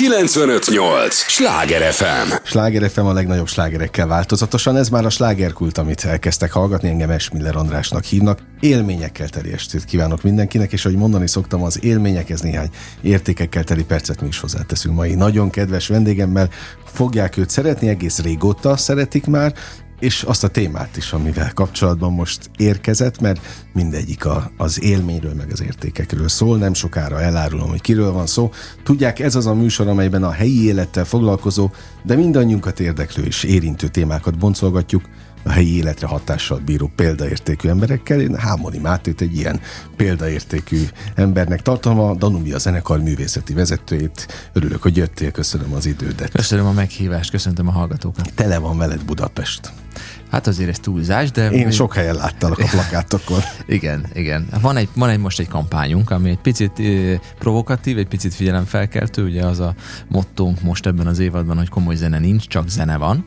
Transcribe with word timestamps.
958! 0.00 1.14
Sláger 1.14 1.92
FM! 1.92 2.32
Sláger 2.44 2.90
FM 2.90 3.00
a 3.00 3.12
legnagyobb 3.12 3.46
slágerekkel 3.46 4.06
változatosan, 4.06 4.76
ez 4.76 4.88
már 4.88 5.04
a 5.04 5.10
slágerkult, 5.10 5.78
amit 5.78 6.04
elkezdtek 6.04 6.52
hallgatni, 6.52 6.88
engem 6.88 7.10
Esmiller 7.10 7.56
Andrásnak 7.56 8.04
hívnak. 8.04 8.38
Élményekkel 8.60 9.28
teli 9.28 9.52
estét 9.52 9.84
kívánok 9.84 10.22
mindenkinek, 10.22 10.72
és 10.72 10.84
ahogy 10.84 10.96
mondani 10.96 11.28
szoktam, 11.28 11.62
az 11.62 11.84
élményekhez 11.84 12.40
néhány 12.40 12.68
értékekkel 13.02 13.64
teli 13.64 13.84
percet 13.84 14.20
mi 14.20 14.28
is 14.28 14.40
hozzáteszünk 14.40 14.94
mai 14.94 15.14
nagyon 15.14 15.50
kedves 15.50 15.88
vendégemmel. 15.88 16.48
Fogják 16.84 17.36
őt 17.36 17.50
szeretni, 17.50 17.88
egész 17.88 18.18
régóta 18.18 18.76
szeretik 18.76 19.26
már, 19.26 19.54
és 20.00 20.22
azt 20.22 20.44
a 20.44 20.48
témát 20.48 20.96
is, 20.96 21.12
amivel 21.12 21.52
kapcsolatban 21.54 22.12
most 22.12 22.50
érkezett, 22.56 23.20
mert 23.20 23.40
mindegyik 23.72 24.24
a, 24.24 24.50
az 24.56 24.82
élményről, 24.82 25.34
meg 25.34 25.52
az 25.52 25.62
értékekről 25.62 26.28
szól. 26.28 26.58
Nem 26.58 26.74
sokára 26.74 27.20
elárulom, 27.20 27.68
hogy 27.68 27.80
kiről 27.80 28.12
van 28.12 28.26
szó. 28.26 28.50
Tudják, 28.82 29.18
ez 29.18 29.34
az 29.34 29.46
a 29.46 29.54
műsor, 29.54 29.88
amelyben 29.88 30.22
a 30.22 30.30
helyi 30.30 30.64
élettel 30.64 31.04
foglalkozó, 31.04 31.70
de 32.02 32.14
mindannyiunkat 32.14 32.80
érdeklő 32.80 33.24
és 33.24 33.44
érintő 33.44 33.88
témákat 33.88 34.38
boncolgatjuk 34.38 35.02
a 35.42 35.50
helyi 35.50 35.76
életre 35.76 36.06
hatással 36.06 36.60
bíró 36.64 36.90
példaértékű 36.96 37.68
emberekkel. 37.68 38.20
Én 38.20 38.34
Hámoni 38.34 38.78
Mátét 38.78 39.20
egy 39.20 39.36
ilyen 39.36 39.60
példaértékű 39.96 40.82
embernek 41.14 41.62
tartom, 41.62 41.98
a 41.98 42.14
Danubia 42.14 42.58
zenekar 42.58 43.00
művészeti 43.00 43.54
vezetőjét. 43.54 44.50
Örülök, 44.52 44.82
hogy 44.82 44.96
jöttél, 44.96 45.30
köszönöm 45.30 45.72
az 45.72 45.86
idődet. 45.86 46.30
Köszönöm 46.30 46.66
a 46.66 46.72
meghívást, 46.72 47.30
köszöntöm 47.30 47.68
a 47.68 47.70
hallgatókat. 47.70 48.32
Tele 48.34 48.58
van 48.58 48.78
veled 48.78 49.04
Budapest. 49.04 49.72
Hát 50.30 50.46
azért 50.46 50.68
ez 50.68 50.78
túlzás, 50.78 51.30
de... 51.30 51.50
Én 51.50 51.70
sok 51.70 51.94
helyen 51.94 52.14
láttalak 52.14 52.58
a 52.58 52.66
plakátokon. 52.70 53.40
igen, 53.66 54.06
igen. 54.12 54.48
Van 54.60 54.76
egy, 54.76 54.88
van 54.94 55.08
egy 55.08 55.18
most 55.18 55.40
egy 55.40 55.48
kampányunk, 55.48 56.10
ami 56.10 56.30
egy 56.30 56.38
picit 56.38 56.78
eh, 56.78 57.18
provokatív, 57.38 57.98
egy 57.98 58.08
picit 58.08 58.34
figyelemfelkeltő, 58.34 59.24
ugye 59.24 59.44
az 59.44 59.60
a 59.60 59.74
mottónk 60.08 60.60
most 60.60 60.86
ebben 60.86 61.06
az 61.06 61.18
évadban, 61.18 61.56
hogy 61.56 61.68
komoly 61.68 61.94
zene 61.94 62.18
nincs, 62.18 62.46
csak 62.46 62.68
zene 62.68 62.96
van 62.96 63.24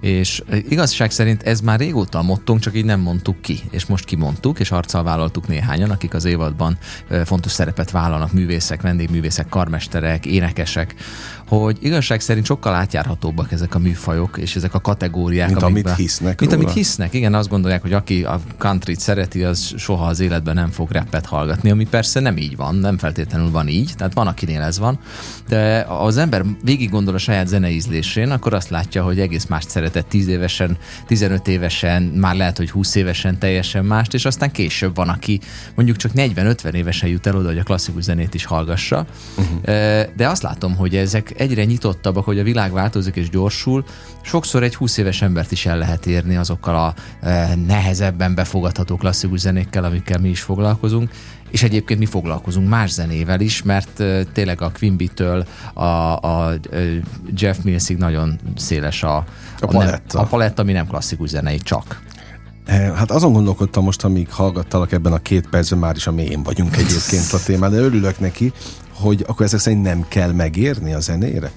és 0.00 0.42
igazság 0.68 1.10
szerint 1.10 1.42
ez 1.42 1.60
már 1.60 1.78
régóta 1.78 2.18
a 2.18 2.22
mottónk, 2.22 2.60
csak 2.60 2.76
így 2.76 2.84
nem 2.84 3.00
mondtuk 3.00 3.40
ki, 3.40 3.60
és 3.70 3.86
most 3.86 4.04
kimondtuk, 4.04 4.60
és 4.60 4.70
arccal 4.70 5.02
vállaltuk 5.02 5.48
néhányan, 5.48 5.90
akik 5.90 6.14
az 6.14 6.24
évadban 6.24 6.78
fontos 7.24 7.52
szerepet 7.52 7.90
vállalnak, 7.90 8.32
művészek, 8.32 8.82
vendégművészek, 8.82 9.48
karmesterek, 9.48 10.26
énekesek, 10.26 10.94
hogy 11.58 11.78
igazság 11.80 12.20
szerint 12.20 12.46
sokkal 12.46 12.74
átjárhatóbbak 12.74 13.52
ezek 13.52 13.74
a 13.74 13.78
műfajok, 13.78 14.38
és 14.38 14.56
ezek 14.56 14.74
a 14.74 14.80
kategóriák. 14.80 15.48
Mint 15.48 15.62
amikben, 15.62 15.92
amit 15.92 16.02
hisznek 16.04 16.40
Mint 16.40 16.52
róla. 16.52 16.64
amit 16.64 16.74
hisznek, 16.74 17.14
igen, 17.14 17.34
azt 17.34 17.48
gondolják, 17.48 17.82
hogy 17.82 17.92
aki 17.92 18.24
a 18.24 18.40
country 18.58 18.94
szereti, 18.98 19.44
az 19.44 19.74
soha 19.76 20.06
az 20.06 20.20
életben 20.20 20.54
nem 20.54 20.70
fog 20.70 20.90
rappet 20.90 21.26
hallgatni, 21.26 21.70
ami 21.70 21.86
persze 21.86 22.20
nem 22.20 22.36
így 22.36 22.56
van, 22.56 22.74
nem 22.74 22.98
feltétlenül 22.98 23.50
van 23.50 23.68
így, 23.68 23.92
tehát 23.96 24.14
van, 24.14 24.26
akinél 24.26 24.60
ez 24.60 24.78
van, 24.78 24.98
de 25.48 25.86
az 25.88 26.16
ember 26.16 26.44
végig 26.62 26.90
gondol 26.90 27.14
a 27.14 27.18
saját 27.18 27.46
zeneízlésén, 27.46 28.30
akkor 28.30 28.54
azt 28.54 28.68
látja, 28.68 29.02
hogy 29.02 29.20
egész 29.20 29.46
más 29.46 29.64
szeretett 29.68 30.08
10 30.08 30.28
évesen, 30.28 30.76
15 31.06 31.48
évesen, 31.48 32.02
már 32.02 32.36
lehet, 32.36 32.56
hogy 32.56 32.70
20 32.70 32.94
évesen 32.94 33.38
teljesen 33.38 33.84
mást, 33.84 34.14
és 34.14 34.24
aztán 34.24 34.50
később 34.50 34.94
van, 34.94 35.08
aki 35.08 35.40
mondjuk 35.74 35.96
csak 35.96 36.12
40-50 36.14 36.72
évesen 36.72 37.08
jut 37.08 37.26
el 37.26 37.36
oda, 37.36 37.48
hogy 37.48 37.58
a 37.58 37.62
klasszikus 37.62 38.02
zenét 38.02 38.34
is 38.34 38.44
hallgassa. 38.44 39.06
Uh-huh. 39.36 39.60
De 40.16 40.28
azt 40.28 40.42
látom, 40.42 40.76
hogy 40.76 40.96
ezek 40.96 41.39
egyre 41.40 41.64
nyitottabbak, 41.64 42.24
hogy 42.24 42.38
a 42.38 42.42
világ 42.42 42.72
változik 42.72 43.16
és 43.16 43.28
gyorsul, 43.28 43.84
sokszor 44.20 44.62
egy 44.62 44.74
20 44.74 44.96
éves 44.96 45.22
embert 45.22 45.52
is 45.52 45.66
el 45.66 45.78
lehet 45.78 46.06
érni 46.06 46.36
azokkal 46.36 46.74
a 46.74 46.94
nehezebben 47.66 48.34
befogadható 48.34 48.96
klasszikus 48.96 49.40
zenékkel, 49.40 49.84
amikkel 49.84 50.18
mi 50.18 50.28
is 50.28 50.40
foglalkozunk, 50.40 51.10
és 51.50 51.62
egyébként 51.62 51.98
mi 51.98 52.06
foglalkozunk 52.06 52.68
más 52.68 52.90
zenével 52.90 53.40
is, 53.40 53.62
mert 53.62 54.02
tényleg 54.32 54.62
a 54.62 54.70
Quimby-től 54.78 55.46
a, 55.74 55.84
a 56.16 56.54
Jeff 57.34 57.56
Millsig 57.62 57.96
nagyon 57.96 58.38
széles 58.56 59.02
a, 59.02 59.16
a, 59.16 59.24
a, 59.60 59.66
paletta. 59.66 60.16
Nem, 60.18 60.24
a 60.24 60.28
paletta, 60.28 60.62
ami 60.62 60.72
nem 60.72 60.86
klasszikus 60.86 61.28
zenei, 61.28 61.58
csak. 61.58 62.00
Hát 62.70 63.10
azon 63.10 63.32
gondolkodtam 63.32 63.84
most, 63.84 64.04
amíg 64.04 64.30
hallgattalak 64.30 64.92
ebben 64.92 65.12
a 65.12 65.18
két 65.18 65.48
percben, 65.48 65.78
már 65.78 65.96
is 65.96 66.06
a 66.06 66.12
mélyén 66.12 66.42
vagyunk 66.42 66.76
egyébként 66.76 67.32
a 67.32 67.38
témán, 67.44 67.70
de 67.70 67.76
örülök 67.76 68.18
neki, 68.20 68.52
hogy 68.92 69.24
akkor 69.26 69.46
ezek 69.46 69.60
szerint 69.60 69.82
nem 69.82 70.04
kell 70.08 70.32
megérni 70.32 70.92
a 70.92 71.00
zenére? 71.00 71.50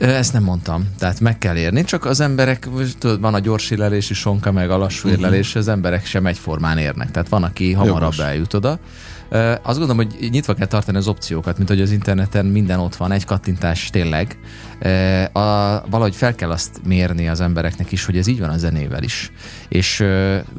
Ezt 0.00 0.32
nem 0.32 0.42
mondtam. 0.42 0.88
Tehát 0.98 1.20
meg 1.20 1.38
kell 1.38 1.56
érni, 1.56 1.84
csak 1.84 2.04
az 2.04 2.20
emberek, 2.20 2.68
tudod, 2.98 3.20
van 3.20 3.34
a 3.34 3.38
gyors 3.38 3.70
élelési 3.70 4.14
sonka, 4.14 4.52
meg 4.52 4.70
a 4.70 4.76
lassú 4.76 5.08
érlelés, 5.08 5.54
az 5.54 5.68
emberek 5.68 6.06
sem 6.06 6.26
egyformán 6.26 6.78
érnek. 6.78 7.10
Tehát 7.10 7.28
van, 7.28 7.42
aki 7.42 7.72
hamarabb 7.72 8.00
Jogos. 8.00 8.18
eljut 8.18 8.54
oda. 8.54 8.78
Azt 9.62 9.78
gondolom, 9.78 9.96
hogy 9.96 10.28
nyitva 10.30 10.54
kell 10.54 10.66
tartani 10.66 10.96
az 10.96 11.08
opciókat, 11.08 11.56
mint 11.56 11.68
hogy 11.68 11.80
az 11.80 11.90
interneten 11.90 12.46
minden 12.46 12.78
ott 12.78 12.96
van, 12.96 13.12
egy 13.12 13.24
kattintás 13.24 13.90
tényleg. 13.90 14.38
A, 15.32 15.40
valahogy 15.90 16.14
fel 16.14 16.34
kell 16.34 16.50
azt 16.50 16.80
mérni 16.84 17.28
az 17.28 17.40
embereknek 17.40 17.92
is, 17.92 18.04
hogy 18.04 18.16
ez 18.16 18.26
így 18.26 18.40
van 18.40 18.48
a 18.48 18.58
zenével 18.58 19.02
is. 19.02 19.32
És 19.68 20.04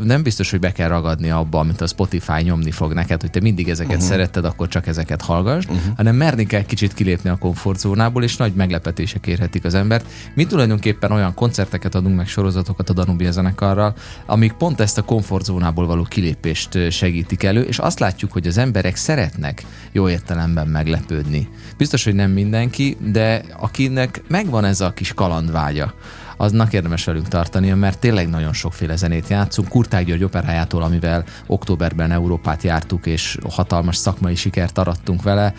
nem 0.03 0.23
biztos, 0.23 0.51
hogy 0.51 0.59
be 0.59 0.71
kell 0.71 0.87
ragadni 0.87 1.29
abba, 1.29 1.59
amit 1.59 1.81
a 1.81 1.87
Spotify 1.87 2.41
nyomni 2.41 2.71
fog 2.71 2.93
neked, 2.93 3.21
hogy 3.21 3.29
te 3.29 3.39
mindig 3.41 3.69
ezeket 3.69 3.95
uh-huh. 3.95 4.09
szeretted, 4.09 4.45
akkor 4.45 4.67
csak 4.67 4.87
ezeket 4.87 5.21
hallgass, 5.21 5.65
uh-huh. 5.65 5.81
hanem 5.95 6.15
merni 6.15 6.45
kell 6.45 6.63
kicsit 6.63 6.93
kilépni 6.93 7.29
a 7.29 7.37
komfortzónából, 7.37 8.23
és 8.23 8.37
nagy 8.37 8.53
meglepetések 8.53 9.27
érhetik 9.27 9.65
az 9.65 9.73
embert. 9.73 10.05
Mi 10.33 10.45
tulajdonképpen 10.45 11.11
olyan 11.11 11.33
koncerteket 11.33 11.95
adunk 11.95 12.15
meg 12.15 12.27
sorozatokat 12.27 12.89
a 12.89 12.93
Danubia 12.93 13.31
zenekarral, 13.31 13.93
amik 14.25 14.51
pont 14.51 14.79
ezt 14.79 14.97
a 14.97 15.01
komfortzónából 15.01 15.85
való 15.85 16.03
kilépést 16.03 16.91
segítik 16.91 17.43
elő, 17.43 17.61
és 17.61 17.79
azt 17.79 17.99
látjuk, 17.99 18.31
hogy 18.31 18.47
az 18.47 18.57
emberek 18.59 18.95
szeretnek 18.95 19.65
jó 19.91 20.09
értelemben 20.09 20.67
meglepődni. 20.67 21.47
Biztos, 21.77 22.03
hogy 22.03 22.15
nem 22.15 22.31
mindenki, 22.31 22.97
de 23.11 23.41
akinek 23.59 24.21
megvan 24.27 24.65
ez 24.65 24.81
a 24.81 24.93
kis 24.93 25.13
kalandvágya, 25.13 25.93
aznak 26.37 26.73
érdemes 26.73 27.05
velünk 27.05 27.27
tartania, 27.27 27.75
mert 27.75 27.99
tényleg 27.99 28.29
nagyon 28.29 28.53
sokféle 28.53 28.95
zenét 28.95 29.27
játszunk. 29.27 29.67
Kurták 29.67 30.05
György 30.05 30.23
operájától, 30.23 30.83
amivel 30.83 31.23
októberben 31.47 32.11
Európát 32.11 32.63
jártuk, 32.63 33.05
és 33.05 33.37
hatalmas 33.49 33.95
szakmai 33.95 34.35
sikert 34.35 34.77
arattunk 34.77 35.23
vele, 35.23 35.53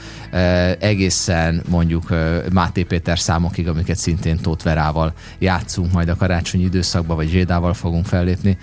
egészen 0.78 1.62
mondjuk 1.68 2.14
Máté 2.52 2.82
Péter 2.82 3.18
számokig, 3.18 3.68
amiket 3.68 3.96
szintén 3.96 4.36
Tóth 4.36 4.64
Verával 4.64 5.12
játszunk 5.38 5.92
majd 5.92 6.08
a 6.08 6.16
karácsonyi 6.16 6.64
időszakban, 6.64 7.16
vagy 7.16 7.28
Zsédával 7.28 7.74
fogunk 7.74 8.06
fellépni. 8.06 8.58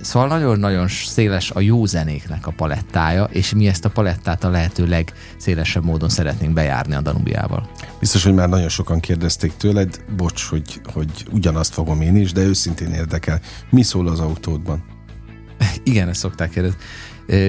Szóval 0.00 0.28
nagyon-nagyon 0.28 0.88
széles 0.88 1.50
a 1.50 1.60
jó 1.60 1.86
zenéknek 1.86 2.46
a 2.46 2.52
palettája, 2.56 3.24
és 3.24 3.54
mi 3.54 3.66
ezt 3.66 3.84
a 3.84 3.88
palettát 3.88 4.44
a 4.44 4.50
lehető 4.50 4.86
legszélesebb 4.86 5.84
módon 5.84 6.08
szeretnénk 6.08 6.52
bejárni 6.52 6.94
a 6.94 7.00
Danubiával. 7.00 7.68
Biztos, 7.98 8.24
hogy 8.24 8.34
már 8.34 8.48
nagyon 8.48 8.68
sokan 8.68 9.00
kérdezték 9.00 9.56
tőled, 9.56 10.04
bocs, 10.16 10.48
hogy, 10.48 10.80
hogy 10.92 11.26
ugyanazt 11.32 11.72
fogom 11.72 12.00
én 12.00 12.16
is, 12.16 12.32
de 12.32 12.40
őszintén 12.40 12.92
érdekel. 12.92 13.40
Mi 13.70 13.82
szól 13.82 14.08
az 14.08 14.20
autódban? 14.20 14.84
Igen, 15.84 16.08
ezt 16.08 16.20
szokták 16.20 16.50
kérdezni. 16.50 16.78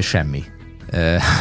Semmi. 0.01 0.44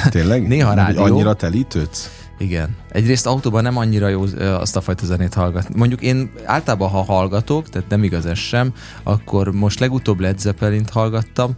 Tényleg? 0.09 0.47
Néha 0.49 0.75
rádió. 0.75 1.03
Annyira 1.03 1.35
telítődsz? 1.35 2.11
Igen. 2.39 2.77
Egyrészt 2.91 3.27
autóban 3.27 3.63
nem 3.63 3.77
annyira 3.77 4.09
jó 4.09 4.23
azt 4.39 4.77
a 4.77 4.81
fajta 4.81 5.07
zenét 5.07 5.35
hallgatni. 5.35 5.75
Mondjuk 5.79 6.01
én 6.01 6.31
általában, 6.45 6.89
ha 6.89 7.03
hallgatok, 7.03 7.69
tehát 7.69 7.89
nem 7.89 8.05
igaz 8.05 8.27
ez 8.27 8.39
sem, 8.39 8.73
akkor 9.03 9.53
most 9.53 9.81
legutóbb 9.81 10.21
Led 10.21 10.39
Zeppelin-t 10.39 10.91
hallgattam, 10.91 11.53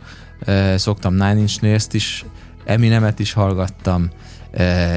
szoktam 0.77 1.13
Nine 1.13 1.37
Inch 1.37 1.63
Nails-t 1.63 1.95
is, 1.95 2.25
Eminemet 2.65 3.19
is 3.19 3.33
hallgattam, 3.33 4.09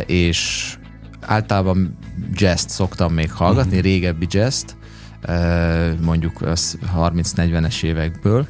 és 0.06 0.74
általában 1.22 1.98
jazz 2.34 2.66
szoktam 2.68 3.14
még 3.14 3.32
hallgatni, 3.32 3.78
uh-huh. 3.78 3.84
régebbi 3.84 4.28
jazz 4.30 4.64
mondjuk 6.02 6.40
30-40-es 6.98 7.84
évekből, 7.84 8.48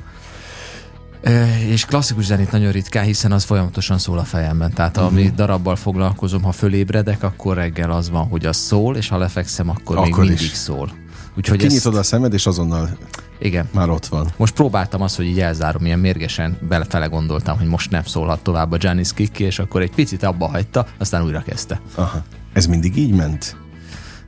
és 1.68 1.85
klasszikus 1.85 2.25
zenét 2.25 2.52
nagyon 2.52 2.72
ritkán, 2.72 3.03
hiszen 3.03 3.31
az 3.31 3.44
folyamatosan 3.44 3.97
szól 3.97 4.18
a 4.18 4.24
fejemben. 4.24 4.74
Tehát 4.74 4.97
uh-huh. 4.97 5.12
ami 5.12 5.31
darabbal 5.35 5.75
foglalkozom, 5.75 6.44
ha 6.44 6.52
fölébredek, 6.52 7.24
akkor 7.24 7.56
reggel 7.56 7.91
az 7.91 8.09
van, 8.09 8.28
hogy 8.28 8.46
az 8.46 8.57
szól, 8.57 8.96
és 8.96 9.07
ha 9.07 9.18
lefekszem, 9.18 9.70
akkor, 9.70 9.97
akkor 9.97 10.09
még 10.09 10.28
mindig 10.28 10.41
is. 10.41 10.53
szól. 10.53 10.91
Úgyhogy 11.38 11.58
Kinyitod 11.58 11.93
ezt... 11.93 12.02
a 12.02 12.03
szemed, 12.03 12.34
és 12.34 12.46
azonnal 12.46 12.97
igen. 13.40 13.70
Már 13.73 13.90
ott 13.90 14.05
van. 14.05 14.28
Most 14.38 14.53
próbáltam 14.53 15.02
azt, 15.02 15.16
hogy 15.16 15.26
így 15.26 15.40
elzárom, 15.40 15.85
ilyen 15.85 15.99
mérgesen 15.99 16.58
belefele 16.67 17.05
gondoltam, 17.05 17.58
hogy 17.58 17.67
most 17.67 17.91
nem 17.91 18.03
szólhat 18.03 18.40
tovább 18.43 18.72
a 18.72 18.78
Janis 18.79 19.14
Kiki, 19.14 19.43
és 19.43 19.59
akkor 19.59 19.82
egy 19.82 19.91
picit 19.91 20.23
abba 20.23 20.47
hagyta, 20.47 20.85
aztán 20.97 21.23
újra 21.23 21.41
kezdte. 21.41 21.82
Aha. 21.96 22.23
Ez 22.53 22.66
mindig 22.66 22.97
így 22.97 23.16
ment? 23.16 23.58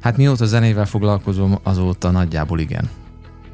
Hát 0.01 0.18
mióta 0.18 0.45
zenével 0.45 0.86
foglalkozom, 0.86 1.60
azóta 1.63 2.12
nagyjából 2.12 2.60
igen. 2.60 2.89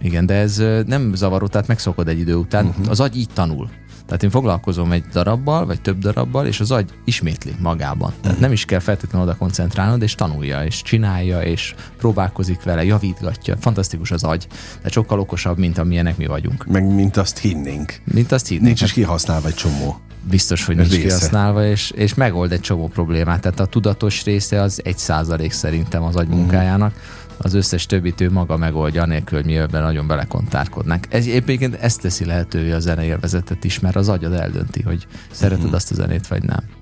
Igen, 0.01 0.25
de 0.25 0.33
ez 0.33 0.57
nem 0.85 1.13
zavaró, 1.13 1.47
tehát 1.47 1.67
megszokod 1.67 2.07
egy 2.07 2.19
idő 2.19 2.35
után. 2.35 2.65
Uh-huh. 2.65 2.89
Az 2.89 2.99
agy 2.99 3.17
így 3.17 3.29
tanul. 3.33 3.69
Tehát 4.05 4.23
én 4.23 4.29
foglalkozom 4.29 4.91
egy 4.91 5.03
darabbal, 5.03 5.65
vagy 5.65 5.81
több 5.81 5.97
darabbal, 5.97 6.45
és 6.45 6.59
az 6.59 6.71
agy 6.71 6.89
ismétli 7.05 7.55
magában. 7.59 8.09
Tehát 8.09 8.25
uh-huh. 8.25 8.39
nem 8.41 8.51
is 8.51 8.65
kell 8.65 8.79
feltétlenül 8.79 9.27
oda 9.27 9.37
koncentrálnod, 9.37 10.01
és 10.01 10.15
tanulja, 10.15 10.63
és 10.63 10.81
csinálja, 10.81 11.41
és 11.41 11.75
próbálkozik 11.97 12.63
vele, 12.63 12.83
javítgatja. 12.83 13.57
Fantasztikus 13.57 14.11
az 14.11 14.23
agy. 14.23 14.47
Tehát 14.75 14.91
sokkal 14.91 15.19
okosabb, 15.19 15.57
mint 15.57 15.77
amilyenek 15.77 16.17
mi 16.17 16.25
vagyunk. 16.25 16.65
Meg 16.65 16.93
mint 16.93 17.17
azt 17.17 17.37
hinnénk. 17.37 18.01
Mint 18.03 18.31
azt 18.31 18.47
hinnénk. 18.47 18.65
Nincs 18.65 18.81
is 18.81 18.93
kihasználva 18.93 19.47
egy 19.47 19.53
csomó 19.53 19.97
biztos, 20.29 20.65
hogy 20.65 20.75
nincs 20.75 20.89
része. 20.89 21.01
kihasználva, 21.01 21.65
és, 21.65 21.91
és 21.91 22.13
megold 22.13 22.51
egy 22.51 22.59
csomó 22.59 22.87
problémát. 22.87 23.41
Tehát 23.41 23.59
a 23.59 23.65
tudatos 23.65 24.23
része 24.23 24.61
az 24.61 24.81
egy 24.83 24.97
százalék 24.97 25.51
szerintem 25.51 26.03
az 26.03 26.15
agy 26.15 26.27
munkájának. 26.27 26.93
Az 27.37 27.53
összes 27.53 27.85
többit 27.85 28.21
ő 28.21 28.31
maga 28.31 28.57
megoldja, 28.57 29.01
anélkül, 29.01 29.37
hogy 29.37 29.47
mi 29.47 29.57
ebben 29.57 29.81
nagyon 29.81 30.07
belekontárkodnánk. 30.07 31.05
Ez, 31.09 31.25
egyébként 31.25 31.75
ezt 31.75 32.01
teszi 32.01 32.25
lehetővé 32.25 32.71
a 32.71 32.79
zeneélvezetet 32.79 33.63
is, 33.63 33.79
mert 33.79 33.95
az 33.95 34.09
agyad 34.09 34.33
eldönti, 34.33 34.81
hogy 34.81 35.07
szereted 35.31 35.63
uh-huh. 35.63 35.75
azt 35.75 35.91
a 35.91 35.95
zenét, 35.95 36.27
vagy 36.27 36.43
nem. 36.43 36.76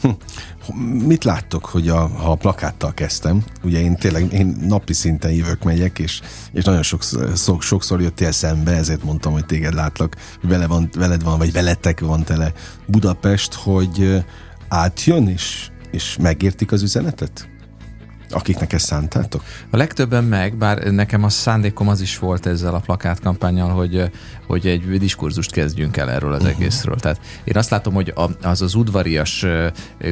Hm. 0.00 0.08
Mit 1.06 1.24
láttok, 1.24 1.64
hogy 1.64 1.88
a, 1.88 2.06
ha 2.06 2.30
a 2.30 2.34
plakáttal 2.34 2.94
kezdtem, 2.94 3.44
ugye 3.62 3.80
én 3.80 3.96
tényleg 3.96 4.32
én 4.32 4.56
napi 4.60 4.92
szinten 4.92 5.30
jövök, 5.30 5.62
megyek, 5.62 5.98
és, 5.98 6.20
és 6.52 6.64
nagyon 6.64 6.82
sokszor, 6.82 7.62
sokszor 7.62 8.00
jöttél 8.00 8.32
szembe, 8.32 8.72
ezért 8.72 9.02
mondtam, 9.02 9.32
hogy 9.32 9.46
téged 9.46 9.74
látlak, 9.74 10.16
hogy 10.40 10.50
vele 10.50 10.66
van, 10.66 10.88
veled 10.94 11.22
van, 11.22 11.38
vagy 11.38 11.52
veletek 11.52 12.00
van 12.00 12.24
tele 12.24 12.52
Budapest, 12.86 13.54
hogy 13.54 14.24
átjön, 14.68 15.28
és, 15.28 15.70
és 15.90 16.16
megértik 16.20 16.72
az 16.72 16.82
üzenetet? 16.82 17.48
Akiknek 18.30 18.72
ezt 18.72 18.86
szántátok? 18.86 19.42
A 19.70 19.76
legtöbben 19.76 20.24
meg, 20.24 20.56
bár 20.56 20.78
nekem 20.78 21.24
a 21.24 21.28
szándékom 21.28 21.88
az 21.88 22.00
is 22.00 22.18
volt 22.18 22.46
ezzel 22.46 22.74
a 22.74 22.78
plakátkampányjal, 22.78 23.68
hogy, 23.68 24.10
hogy 24.46 24.66
egy 24.66 24.98
diskurzust 24.98 25.50
kezdjünk 25.50 25.96
el 25.96 26.10
erről 26.10 26.32
az 26.32 26.42
uh-huh. 26.42 26.56
egészről. 26.56 26.96
Tehát 26.96 27.20
én 27.44 27.56
azt 27.56 27.70
látom, 27.70 27.94
hogy 27.94 28.12
az 28.42 28.62
az 28.62 28.74
udvarias 28.74 29.46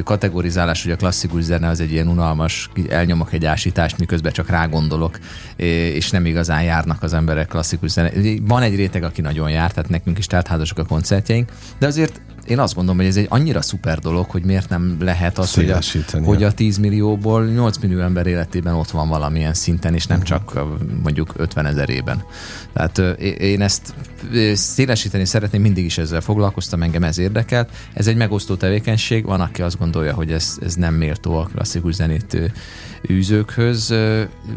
kategorizálás, 0.03 0.83
hogy 0.83 0.91
a 0.91 0.95
klasszikus 0.95 1.43
zene 1.43 1.67
az 1.67 1.79
egy 1.79 1.91
ilyen 1.91 2.07
unalmas, 2.07 2.69
elnyomok 2.89 3.33
egy 3.33 3.45
ásítást, 3.45 3.97
miközben 3.97 4.31
csak 4.31 4.49
rágondolok, 4.49 5.19
és 5.55 6.09
nem 6.09 6.25
igazán 6.25 6.63
járnak 6.63 7.03
az 7.03 7.13
emberek 7.13 7.47
klasszikus 7.47 7.91
zene. 7.91 8.11
Van 8.41 8.61
egy 8.61 8.75
réteg, 8.75 9.03
aki 9.03 9.21
nagyon 9.21 9.49
jár, 9.49 9.71
tehát 9.71 9.89
nekünk 9.89 10.17
is 10.17 10.25
teltházasok 10.25 10.77
a 10.77 10.85
koncertjeink, 10.85 11.51
de 11.79 11.87
azért 11.87 12.21
én 12.47 12.59
azt 12.59 12.73
gondolom, 12.73 12.99
hogy 12.99 13.09
ez 13.09 13.15
egy 13.15 13.25
annyira 13.29 13.61
szuper 13.61 13.99
dolog, 13.99 14.29
hogy 14.29 14.43
miért 14.43 14.69
nem 14.69 14.97
lehet 14.99 15.37
az, 15.37 15.53
hogy 15.53 15.69
a, 15.69 15.79
hogy 16.23 16.43
a 16.43 16.51
10 16.51 16.77
millióból 16.77 17.45
8 17.45 17.77
millió 17.77 17.99
ember 17.99 18.27
életében 18.27 18.73
ott 18.73 18.89
van 18.89 19.09
valamilyen 19.09 19.53
szinten, 19.53 19.93
és 19.93 20.05
nem 20.05 20.19
uh-huh. 20.19 20.37
csak 20.37 20.63
mondjuk 21.03 21.33
50 21.35 21.65
ezerében. 21.65 22.23
Tehát 22.73 22.97
én 23.39 23.61
ezt 23.61 23.93
szélesíteni 24.53 25.25
szeretném, 25.25 25.61
mindig 25.61 25.85
is 25.85 25.97
ezzel 25.97 26.21
foglalkoztam, 26.21 26.83
engem 26.83 27.03
ez 27.03 27.17
érdekelt. 27.17 27.69
Ez 27.93 28.07
egy 28.07 28.15
megosztó 28.15 28.55
tevékenység, 28.55 29.25
van, 29.25 29.41
aki 29.41 29.61
azt 29.61 29.77
gondolja, 29.77 30.13
hogy 30.13 30.31
ez, 30.31 30.57
ez 30.61 30.75
nem 30.75 30.93
méltó 30.93 31.37
a 31.37 31.49
klasszikus 31.53 31.93
zenét 31.93 32.37
űzőkhöz. 33.09 33.93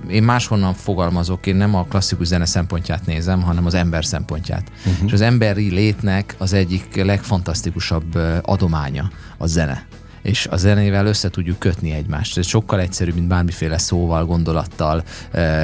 Én 0.09 0.23
máshonnan 0.23 0.75
fogalmazok, 0.75 1.47
én 1.47 1.57
nem 1.57 1.75
a 1.75 1.85
klasszikus 1.85 2.27
zene 2.27 2.45
szempontját 2.45 3.07
nézem, 3.07 3.43
hanem 3.43 3.67
az 3.67 3.75
ember 3.75 4.05
szempontját. 4.05 4.71
Uh-huh. 4.87 5.07
És 5.07 5.13
az 5.13 5.21
emberi 5.21 5.71
létnek 5.71 6.35
az 6.39 6.53
egyik 6.53 7.05
legfantasztikusabb 7.05 8.19
adománya 8.43 9.11
a 9.37 9.47
zene 9.47 9.87
és 10.23 10.47
a 10.47 10.57
zenével 10.57 11.07
össze 11.07 11.31
tudjuk 11.31 11.59
kötni 11.59 11.93
egymást. 11.93 12.39
Ez 12.39 12.47
sokkal 12.47 12.81
egyszerűbb, 12.81 13.15
mint 13.15 13.29
bármiféle 13.29 13.79
szóval, 13.79 14.25
gondolattal, 14.25 15.03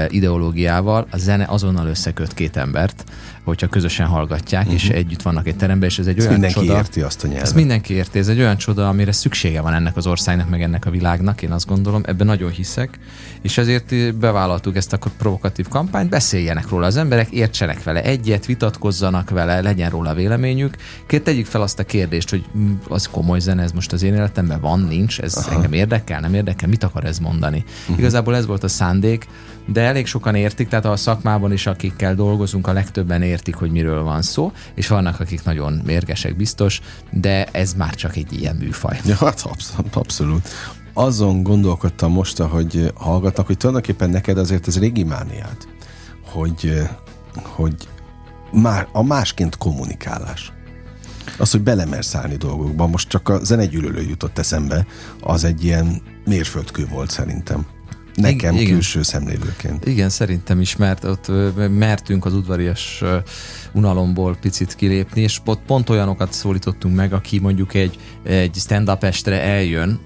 ideológiával. 0.09 1.07
A 1.11 1.19
zene 1.19 1.45
azonnal 1.49 1.87
összeköt 1.87 2.35
két 2.35 2.57
embert, 2.57 3.05
hogyha 3.47 3.67
közösen 3.67 4.07
hallgatják, 4.07 4.63
uh-huh. 4.63 4.77
és 4.77 4.89
mhm. 4.89 4.97
együtt 4.97 5.23
vannak 5.23 5.47
egy 5.47 5.57
teremben, 5.57 5.89
és 5.89 5.99
ez 5.99 6.07
egy 6.07 6.17
ezt 6.17 6.27
olyan 6.27 6.33
mindenki 6.33 6.67
csoda. 6.67 6.77
érti 6.77 7.01
azt 7.01 7.25
a 7.25 7.27
nyelvet. 7.27 7.45
Ezt 7.45 7.55
mindenki 7.55 7.95
érti, 7.95 8.19
ez 8.19 8.29
egy 8.29 8.39
olyan 8.39 8.57
csoda, 8.57 8.89
amire 8.89 9.13
szüksége 9.13 9.61
van 9.61 9.75
ennek 9.75 9.97
az 9.97 10.07
országnak, 10.07 10.49
meg 10.49 10.63
ennek 10.63 10.87
a 10.87 10.91
világnak, 10.91 11.43
én 11.43 11.53
azt 11.53 11.67
gondolom, 11.67 12.03
ebben 12.05 12.27
nagyon 12.27 12.51
hiszek, 12.51 12.99
és 13.43 13.59
ezért 13.59 14.15
bevállaltuk 14.15 14.77
ezt 14.77 14.93
a 14.93 14.99
provokatív 15.19 15.69
kampányt, 15.69 16.11
beszéljenek 16.11 16.69
róla 16.69 16.87
az 16.87 16.97
emberek, 16.97 17.31
értsenek 17.31 17.83
vele 17.83 18.03
egyet, 18.03 18.47
vitatkozzanak 18.47 19.31
vele, 19.31 19.61
legyen 19.61 19.91
róla 19.91 20.15
véleményük. 20.15 20.77
Két 21.07 21.25
tegyük 21.25 21.47
fel 21.47 21.63
azt 21.63 21.79
a 21.79 21.85
kérdést, 21.85 22.31
hogy 22.31 22.45
az 22.89 23.09
komoly 23.09 23.41
zene, 23.41 23.63
ez 23.63 23.73
most 23.73 23.93
az 23.93 24.03
én 24.03 24.15
életemben 24.15 24.61
van, 24.61 24.81
nincs, 24.81 25.21
ez 25.21 25.37
Aha. 25.37 25.55
engem 25.55 25.73
érdekel, 25.73 26.21
nem 26.21 26.35
érdekel, 26.35 26.69
mit 26.69 26.85
akar 26.85 27.05
ez 27.05 27.19
mondani. 27.19 27.65
Uh-huh. 27.81 27.99
Igazából 27.99 28.37
ez 28.37 28.47
volt 28.47 28.65
a 28.65 28.69
szándék, 28.69 29.27
de 29.67 29.81
elég 29.81 30.07
sokan 30.07 30.35
értik, 30.35 30.69
tehát 30.69 30.85
a 30.85 30.97
szakmában 30.97 31.53
is, 31.53 31.67
akikkel 31.67 32.15
dolgozunk, 32.15 32.67
a 32.67 32.73
legtöbben 32.73 33.23
értik, 33.37 33.55
hogy 33.55 33.71
miről 33.71 34.03
van 34.03 34.23
szó, 34.23 34.53
és 34.75 34.89
vannak, 34.89 35.21
akik 35.21 35.45
nagyon 35.45 35.81
mérgesek 35.85 36.37
biztos, 36.37 36.81
de 37.11 37.45
ez 37.45 37.75
már 37.75 37.95
csak 37.95 38.17
egy 38.17 38.33
ilyen 38.33 38.57
műfaj. 38.57 39.01
Ja, 39.05 39.15
hát 39.15 39.41
abszolút. 39.41 39.97
abszolút. 39.97 40.49
Azon 40.93 41.43
gondolkodtam 41.43 42.13
most, 42.13 42.39
hogy 42.39 42.93
hallgatnak, 42.95 43.47
hogy 43.47 43.57
tulajdonképpen 43.57 44.11
neked 44.11 44.39
azért 44.39 44.67
ez 44.67 44.79
régi 44.79 45.03
mániád, 45.03 45.57
hogy, 46.25 46.83
hogy 47.43 47.75
már 48.53 48.89
a 48.93 49.03
másként 49.03 49.59
kommunikálás. 49.59 50.53
Az, 51.39 51.51
hogy 51.51 51.63
belemersz 51.63 52.15
állni 52.15 52.37
dolgokba, 52.37 52.87
most 52.87 53.09
csak 53.09 53.29
a 53.29 53.45
zenegyűlölő 53.45 54.03
jutott 54.03 54.39
eszembe, 54.39 54.87
az 55.21 55.45
egy 55.45 55.65
ilyen 55.65 56.03
mérföldkő 56.25 56.87
volt 56.87 57.11
szerintem. 57.11 57.67
Nekem 58.17 58.55
igen, 58.55 58.73
külső 58.73 59.03
szemlélőként. 59.03 59.87
Igen, 59.87 60.09
szerintem 60.09 60.61
is, 60.61 60.77
mert 60.77 61.05
ott 61.05 61.31
mertünk 61.71 62.25
az 62.25 62.35
udvarias 62.35 63.03
unalomból 63.73 64.37
picit 64.41 64.75
kilépni, 64.75 65.21
és 65.21 65.41
ott 65.45 65.61
pont 65.67 65.91
olyanokat 65.91 66.33
szólítottunk 66.33 66.95
meg, 66.95 67.13
aki 67.13 67.39
mondjuk 67.39 67.75
egy, 67.75 67.99
egy 68.23 68.55
stand-up 68.55 69.05
estre 69.05 69.41
eljön, 69.43 70.01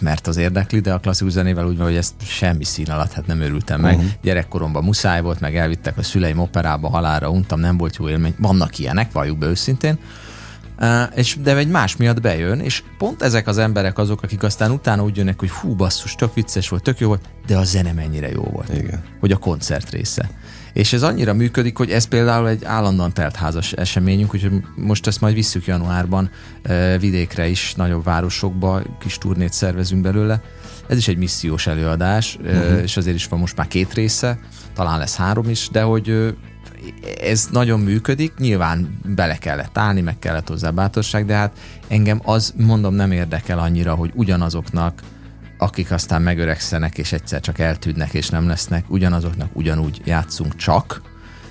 mert 0.00 0.26
az 0.26 0.36
érdekli, 0.36 0.80
de 0.80 0.92
a 0.92 0.98
klasszikus 0.98 1.32
zenével 1.32 1.66
úgy 1.66 1.76
van, 1.76 1.86
hogy 1.86 1.96
ezt 1.96 2.14
semmi 2.18 2.64
szín 2.64 2.90
alatt 2.90 3.12
hát 3.12 3.26
nem 3.26 3.40
örültem 3.40 3.80
meg. 3.80 3.96
Uh-huh. 3.96 4.10
Gyerekkoromban 4.22 4.84
muszáj 4.84 5.20
volt, 5.20 5.40
meg 5.40 5.56
elvittek 5.56 5.98
a 5.98 6.02
szüleim 6.02 6.38
operába, 6.38 6.88
halára 6.88 7.30
untam, 7.30 7.60
nem 7.60 7.76
volt 7.76 7.96
jó 7.96 8.08
élmény. 8.08 8.34
Vannak 8.38 8.78
ilyenek, 8.78 9.12
valljuk 9.12 9.38
be 9.38 9.46
őszintén. 9.46 9.98
És 11.14 11.36
de 11.42 11.56
egy 11.56 11.68
más 11.68 11.96
miatt 11.96 12.20
bejön, 12.20 12.60
és 12.60 12.82
pont 12.98 13.22
ezek 13.22 13.46
az 13.46 13.58
emberek 13.58 13.98
azok, 13.98 14.22
akik 14.22 14.42
aztán 14.42 14.70
utána 14.70 15.02
úgy 15.02 15.16
jönnek, 15.16 15.38
hogy 15.38 15.50
hú, 15.50 15.74
basszus, 15.74 16.14
tök 16.14 16.34
vicces 16.34 16.68
volt, 16.68 16.82
tök 16.82 16.98
jó 16.98 17.08
volt, 17.08 17.28
de 17.46 17.56
a 17.56 17.64
zene 17.64 17.92
mennyire 17.92 18.30
jó 18.30 18.42
volt. 18.42 18.74
Igen. 18.74 19.02
Hogy 19.20 19.32
a 19.32 19.36
koncert 19.36 19.90
része. 19.90 20.30
És 20.72 20.92
ez 20.92 21.02
annyira 21.02 21.34
működik, 21.34 21.76
hogy 21.76 21.90
ez 21.90 22.04
például 22.04 22.48
egy 22.48 22.64
állandóan 22.64 23.12
teltházas 23.12 23.72
eseményünk, 23.72 24.34
úgyhogy 24.34 24.62
most 24.76 25.06
ezt 25.06 25.20
majd 25.20 25.34
visszük 25.34 25.66
januárban 25.66 26.30
vidékre 26.98 27.46
is, 27.46 27.74
nagyobb 27.74 28.04
városokba, 28.04 28.82
kis 29.00 29.18
turnét 29.18 29.52
szervezünk 29.52 30.02
belőle. 30.02 30.42
Ez 30.86 30.96
is 30.96 31.08
egy 31.08 31.16
missziós 31.16 31.66
előadás, 31.66 32.38
uh-huh. 32.40 32.72
uh, 32.72 32.82
és 32.82 32.96
azért 32.96 33.16
is 33.16 33.26
van 33.26 33.38
most 33.38 33.56
már 33.56 33.68
két 33.68 33.94
része, 33.94 34.38
talán 34.74 34.98
lesz 34.98 35.16
három 35.16 35.48
is, 35.48 35.68
de 35.72 35.82
hogy 35.82 36.34
ez 37.20 37.48
nagyon 37.52 37.80
működik, 37.80 38.32
nyilván 38.38 38.98
bele 39.04 39.36
kellett 39.36 39.78
állni, 39.78 40.00
meg 40.00 40.18
kellett 40.18 40.48
hozzá 40.48 40.70
bátorság, 40.70 41.26
de 41.26 41.34
hát 41.34 41.58
engem 41.88 42.20
az, 42.24 42.54
mondom, 42.56 42.94
nem 42.94 43.12
érdekel 43.12 43.58
annyira, 43.58 43.94
hogy 43.94 44.10
ugyanazoknak, 44.14 45.02
akik 45.58 45.90
aztán 45.90 46.22
megöregszenek, 46.22 46.98
és 46.98 47.12
egyszer 47.12 47.40
csak 47.40 47.58
eltűnnek, 47.58 48.14
és 48.14 48.28
nem 48.28 48.46
lesznek, 48.48 48.84
ugyanazoknak 48.88 49.56
ugyanúgy 49.56 50.00
játszunk 50.04 50.56
csak, 50.56 51.02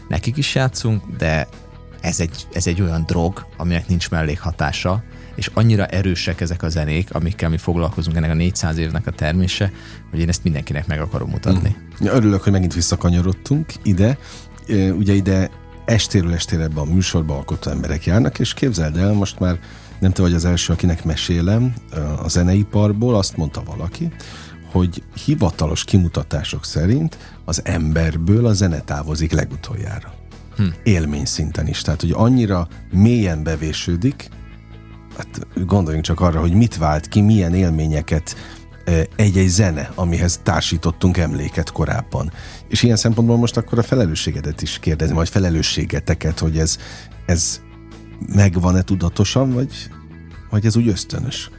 nekik 0.08 0.38
is 0.38 0.56
játszunk, 0.56 1.04
de 1.18 1.48
ez 2.04 2.20
egy, 2.20 2.48
ez 2.54 2.68
egy 2.68 2.82
olyan 2.82 3.04
drog, 3.08 3.46
aminek 3.58 3.88
nincs 3.88 4.10
mellékhatása, 4.10 5.04
és 5.36 5.50
annyira 5.54 5.86
erősek 5.86 6.42
ezek 6.42 6.64
a 6.64 6.70
zenék, 6.70 7.14
amikkel 7.14 7.50
mi 7.50 7.58
foglalkozunk 7.58 8.16
ennek 8.18 8.30
a 8.30 8.34
400 8.34 8.78
évnek 8.78 9.08
a 9.08 9.12
termése, 9.12 9.72
hogy 10.10 10.20
én 10.20 10.30
ezt 10.30 10.44
mindenkinek 10.44 10.88
meg 10.88 11.02
akarom 11.02 11.30
mutatni. 11.30 11.76
Mm. 11.80 12.06
Ja, 12.06 12.14
örülök, 12.14 12.44
hogy 12.44 12.52
megint 12.52 12.74
visszakanyarodtunk 12.74 13.74
ide, 13.84 14.18
ugye 14.98 15.14
ide 15.14 15.50
estéről 15.86 16.34
estére 16.34 16.64
ebbe 16.64 16.80
a 16.80 16.86
műsorba 16.86 17.36
alkotó 17.36 17.72
emberek 17.72 18.06
járnak, 18.06 18.40
és 18.40 18.54
képzeld 18.54 18.98
el, 18.98 19.14
most 19.14 19.40
már 19.40 19.60
nem 20.00 20.12
te 20.12 20.22
vagy 20.22 20.34
az 20.34 20.46
első, 20.46 20.74
akinek 20.74 21.04
mesélem 21.04 21.74
a 22.24 22.28
zeneiparból, 22.28 23.16
azt 23.16 23.38
mondta 23.38 23.64
valaki, 23.66 24.12
hogy 24.72 25.04
hivatalos 25.26 25.84
kimutatások 25.84 26.66
szerint 26.66 27.18
az 27.46 27.62
emberből 27.66 28.46
a 28.46 28.54
zene 28.54 28.80
távozik 28.80 29.32
legutoljára. 29.32 30.14
Hm. 30.56 30.64
Élmény 30.84 31.26
szinten 31.26 31.68
is. 31.68 31.82
Tehát, 31.82 32.02
hogy 32.02 32.12
annyira 32.16 32.68
mélyen 32.92 33.44
bevésődik, 33.44 34.30
hát 35.18 35.48
gondoljunk 35.66 36.06
csak 36.06 36.20
arra, 36.20 36.40
hogy 36.40 36.54
mit 36.54 36.78
vált 36.78 37.08
ki, 37.08 37.22
milyen 37.22 37.54
élményeket 37.54 38.36
egy-egy 39.16 39.48
zene, 39.48 39.92
amihez 39.96 40.40
társítottunk 40.44 41.18
emléket 41.18 41.72
korábban. 41.72 42.32
És 42.68 42.84
ilyen 42.84 42.96
szempontból 42.96 43.38
most 43.38 43.58
akkor 43.58 43.78
a 43.78 43.84
felelősségedet 43.84 44.62
is 44.62 44.80
kérdezem, 44.80 45.16
vagy 45.16 45.30
felelősségeteket, 45.30 46.40
hogy 46.40 46.58
ez, 46.58 46.78
ez 47.26 47.62
megvan-e 48.34 48.82
tudatosan, 48.82 49.54
vagy, 49.54 49.90
vagy 50.50 50.66
ez 50.66 50.76
úgy 50.76 50.88
ösztönös? 50.88 51.50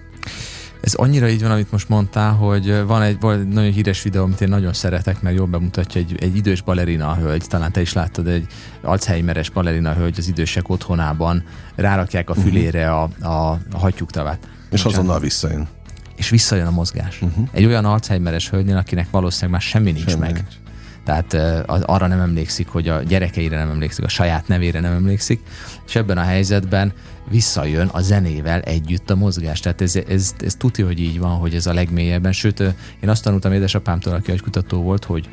Ez 0.84 0.94
annyira 0.94 1.28
így 1.28 1.42
van, 1.42 1.50
amit 1.50 1.70
most 1.72 1.88
mondtál, 1.88 2.32
hogy 2.32 2.84
van 2.86 3.02
egy, 3.02 3.20
van 3.20 3.38
egy 3.38 3.48
nagyon 3.48 3.72
híres 3.72 4.02
videó, 4.02 4.22
amit 4.22 4.40
én 4.40 4.48
nagyon 4.48 4.72
szeretek, 4.72 5.22
mert 5.22 5.36
jól 5.36 5.46
bemutatja 5.46 6.00
egy, 6.00 6.16
egy 6.20 6.36
idős 6.36 6.60
balerina 6.60 7.16
hölgy, 7.16 7.46
talán 7.48 7.72
te 7.72 7.80
is 7.80 7.92
láttad, 7.92 8.26
egy 8.26 8.46
Alzheimeres 8.82 9.50
balerina 9.50 9.94
hölgy 9.94 10.18
az 10.18 10.28
idősek 10.28 10.68
otthonában, 10.68 11.44
rárakják 11.74 12.30
a 12.30 12.32
mhm. 12.32 12.42
fülére 12.42 12.92
a, 12.92 13.02
a, 13.20 13.58
hattyúktavát. 13.72 14.48
És 14.70 14.84
azonnal 14.84 15.20
visszajön 15.20 15.68
és 16.16 16.28
visszajön 16.28 16.66
a 16.66 16.70
mozgás. 16.70 17.22
Uh-huh. 17.22 17.48
Egy 17.52 17.64
olyan 17.64 17.84
Alzheimeres 17.84 18.50
hölgynél, 18.50 18.76
akinek 18.76 19.10
valószínűleg 19.10 19.50
már 19.50 19.60
semmi 19.60 19.90
nincs 19.90 20.08
semmi 20.08 20.20
meg. 20.20 20.32
Nincs. 20.32 20.63
Tehát 21.04 21.34
arra 21.82 22.06
nem 22.06 22.20
emlékszik, 22.20 22.68
hogy 22.68 22.88
a 22.88 23.02
gyerekeire 23.02 23.56
nem 23.56 23.70
emlékszik, 23.70 24.04
a 24.04 24.08
saját 24.08 24.48
nevére 24.48 24.80
nem 24.80 24.92
emlékszik, 24.92 25.40
és 25.86 25.96
ebben 25.96 26.18
a 26.18 26.22
helyzetben 26.22 26.92
visszajön 27.30 27.86
a 27.92 28.00
zenével 28.00 28.60
együtt 28.60 29.10
a 29.10 29.14
mozgás. 29.14 29.60
Tehát 29.60 29.80
ez, 29.80 29.96
ez, 30.08 30.34
ez 30.38 30.54
tudja, 30.54 30.86
hogy 30.86 31.00
így 31.00 31.18
van, 31.18 31.36
hogy 31.36 31.54
ez 31.54 31.66
a 31.66 31.72
legmélyebben. 31.72 32.32
Sőt, 32.32 32.60
én 33.00 33.08
azt 33.08 33.22
tanultam 33.22 33.52
édesapámtól, 33.52 34.14
aki 34.14 34.32
egy 34.32 34.42
kutató 34.42 34.82
volt, 34.82 35.04
hogy 35.04 35.28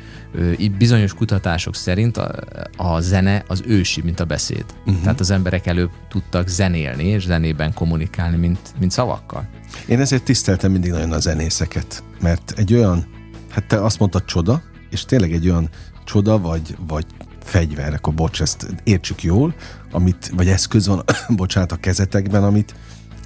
bizonyos 0.78 1.14
kutatások 1.14 1.74
szerint 1.74 2.16
a, 2.16 2.34
a 2.76 3.00
zene 3.00 3.44
az 3.46 3.62
ősi, 3.66 4.02
mint 4.02 4.20
a 4.20 4.24
beszéd. 4.24 4.64
Uh-huh. 4.86 5.02
Tehát 5.02 5.20
az 5.20 5.30
emberek 5.30 5.66
előbb 5.66 5.90
tudtak 6.08 6.48
zenélni, 6.48 7.04
és 7.04 7.24
zenében 7.24 7.74
kommunikálni, 7.74 8.36
mint, 8.36 8.58
mint 8.78 8.90
szavakkal. 8.90 9.48
Én 9.86 10.00
ezért 10.00 10.22
tiszteltem 10.22 10.72
mindig 10.72 10.90
nagyon 10.90 11.12
a 11.12 11.18
zenészeket, 11.18 12.02
mert 12.20 12.52
egy 12.56 12.74
olyan, 12.74 13.06
hát 13.50 13.64
te 13.64 13.84
azt 13.84 13.98
mondtad 13.98 14.24
csoda, 14.24 14.62
és 14.92 15.04
tényleg 15.04 15.32
egy 15.32 15.48
olyan 15.48 15.68
csoda, 16.04 16.38
vagy, 16.38 16.76
vagy 16.86 17.06
fegyver, 17.42 17.94
akkor 17.94 18.14
bocs, 18.14 18.40
ezt 18.40 18.74
értsük 18.84 19.22
jól, 19.22 19.54
amit, 19.90 20.32
vagy 20.36 20.48
eszköz 20.48 20.86
van, 20.86 21.02
bocsánat, 21.28 21.72
a 21.72 21.76
kezetekben, 21.76 22.44
amit, 22.44 22.74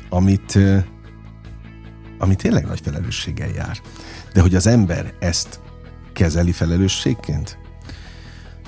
amit, 0.08 0.58
amit 2.18 2.38
tényleg 2.38 2.66
nagy 2.66 2.80
felelősséggel 2.80 3.49
jár. 3.49 3.80
De 4.32 4.40
hogy 4.40 4.54
az 4.54 4.66
ember 4.66 5.14
ezt 5.18 5.61
kezeli 6.12 6.52
felelősségként? 6.52 7.58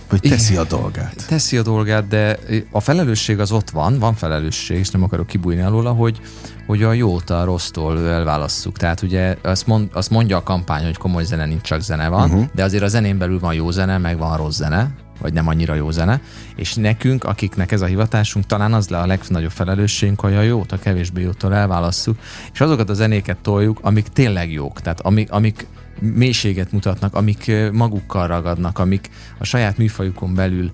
Vagy 0.09 0.21
teszi 0.21 0.57
a 0.57 0.65
dolgát? 0.65 1.25
Teszi 1.29 1.57
a 1.57 1.63
dolgát, 1.63 2.09
de 2.09 2.39
a 2.71 2.81
felelősség 2.81 3.41
az 3.41 3.53
ott 3.53 3.71
van, 3.71 3.99
van 3.99 4.15
felelősség, 4.15 4.79
és 4.79 4.91
nem 4.91 5.03
akarok 5.03 5.27
kibújni 5.27 5.61
alóla, 5.61 5.93
hogy, 5.93 6.21
hogy 6.67 6.83
a 6.83 6.93
jót 6.93 7.31
a 7.31 7.45
rossztól 7.45 8.09
elválasszuk. 8.09 8.77
Tehát 8.77 9.03
ugye 9.03 9.37
azt, 9.43 9.67
mond, 9.67 9.89
azt 9.93 10.11
mondja 10.11 10.37
a 10.37 10.43
kampány, 10.43 10.85
hogy 10.85 10.97
komoly 10.97 11.25
zene 11.25 11.45
nincs, 11.45 11.61
csak 11.61 11.81
zene 11.81 12.09
van, 12.09 12.31
uh-huh. 12.31 12.47
de 12.55 12.65
azért 12.65 12.83
a 12.83 12.89
zenén 12.89 13.19
belül 13.19 13.39
van 13.39 13.55
jó 13.55 13.71
zene, 13.71 13.99
meg 13.99 14.19
van 14.19 14.37
rossz 14.37 14.57
zene, 14.57 14.91
vagy 15.21 15.33
nem 15.33 15.49
annyira 15.49 15.75
jó 15.75 15.91
zene, 15.91 16.21
és 16.57 16.75
nekünk, 16.75 17.25
akiknek 17.25 17.73
ez 17.73 17.81
a 17.81 17.87
hivatásunk, 17.87 18.47
talán 18.47 18.75
az 18.75 18.89
le 18.89 18.99
a 18.99 19.07
legnagyobb 19.07 19.51
felelősségünk, 19.51 20.21
hogy 20.21 20.35
a 20.35 20.43
jót 20.43 20.73
a 20.73 20.79
kevésbé 20.79 21.23
jótól 21.23 21.55
elválasszuk, 21.55 22.19
és 22.53 22.61
azokat 22.61 22.91
a 22.91 22.95
zenéket 22.95 23.37
toljuk, 23.37 23.79
amik 23.83 24.09
tényleg 24.09 24.53
jók, 24.53 24.81
tehát 24.81 25.01
amik, 25.01 25.33
amik 25.33 25.67
mélységet 26.01 26.73
mutatnak, 26.73 27.15
amik 27.15 27.53
magukkal 27.73 28.27
ragadnak, 28.27 28.79
amik 28.79 29.09
a 29.39 29.45
saját 29.45 29.79
műfajukon 29.79 30.35
belül 30.35 30.71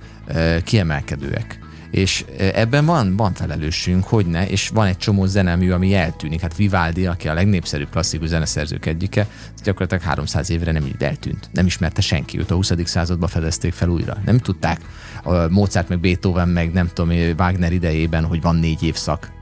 kiemelkedőek 0.65 1.59
és 1.95 2.25
ebben 2.37 2.85
van, 2.85 3.17
van 3.17 3.35
felelősségünk, 3.35 4.05
hogy 4.05 4.27
ne, 4.27 4.49
és 4.49 4.69
van 4.69 4.87
egy 4.87 4.97
csomó 4.97 5.27
zenemű, 5.27 5.71
ami 5.71 5.95
eltűnik. 5.95 6.41
Hát 6.41 6.57
Vivaldi, 6.57 7.07
aki 7.07 7.29
a 7.29 7.35
legnépszerűbb 7.35 7.91
klasszikus 7.91 8.29
zeneszerzők 8.29 8.87
egyike, 8.87 9.27
gyakorlatilag 9.63 10.03
300 10.03 10.51
évre 10.51 10.73
nem 10.73 10.87
így 10.87 11.03
eltűnt. 11.03 11.49
Nem 11.53 11.67
ismerte 11.67 12.01
senki, 12.01 12.39
őt 12.39 12.51
a 12.51 12.55
20. 12.55 12.73
században 12.85 13.29
fedezték 13.29 13.73
fel 13.73 13.89
újra. 13.89 14.17
Nem 14.25 14.39
tudták 14.39 14.81
a 15.23 15.49
Mozart, 15.49 15.89
meg 15.89 16.01
Beethoven, 16.01 16.49
meg 16.49 16.73
nem 16.73 16.91
tudom, 16.93 17.17
Wagner 17.39 17.73
idejében, 17.73 18.25
hogy 18.25 18.41
van 18.41 18.57
négy 18.57 18.83
évszak. 18.83 19.33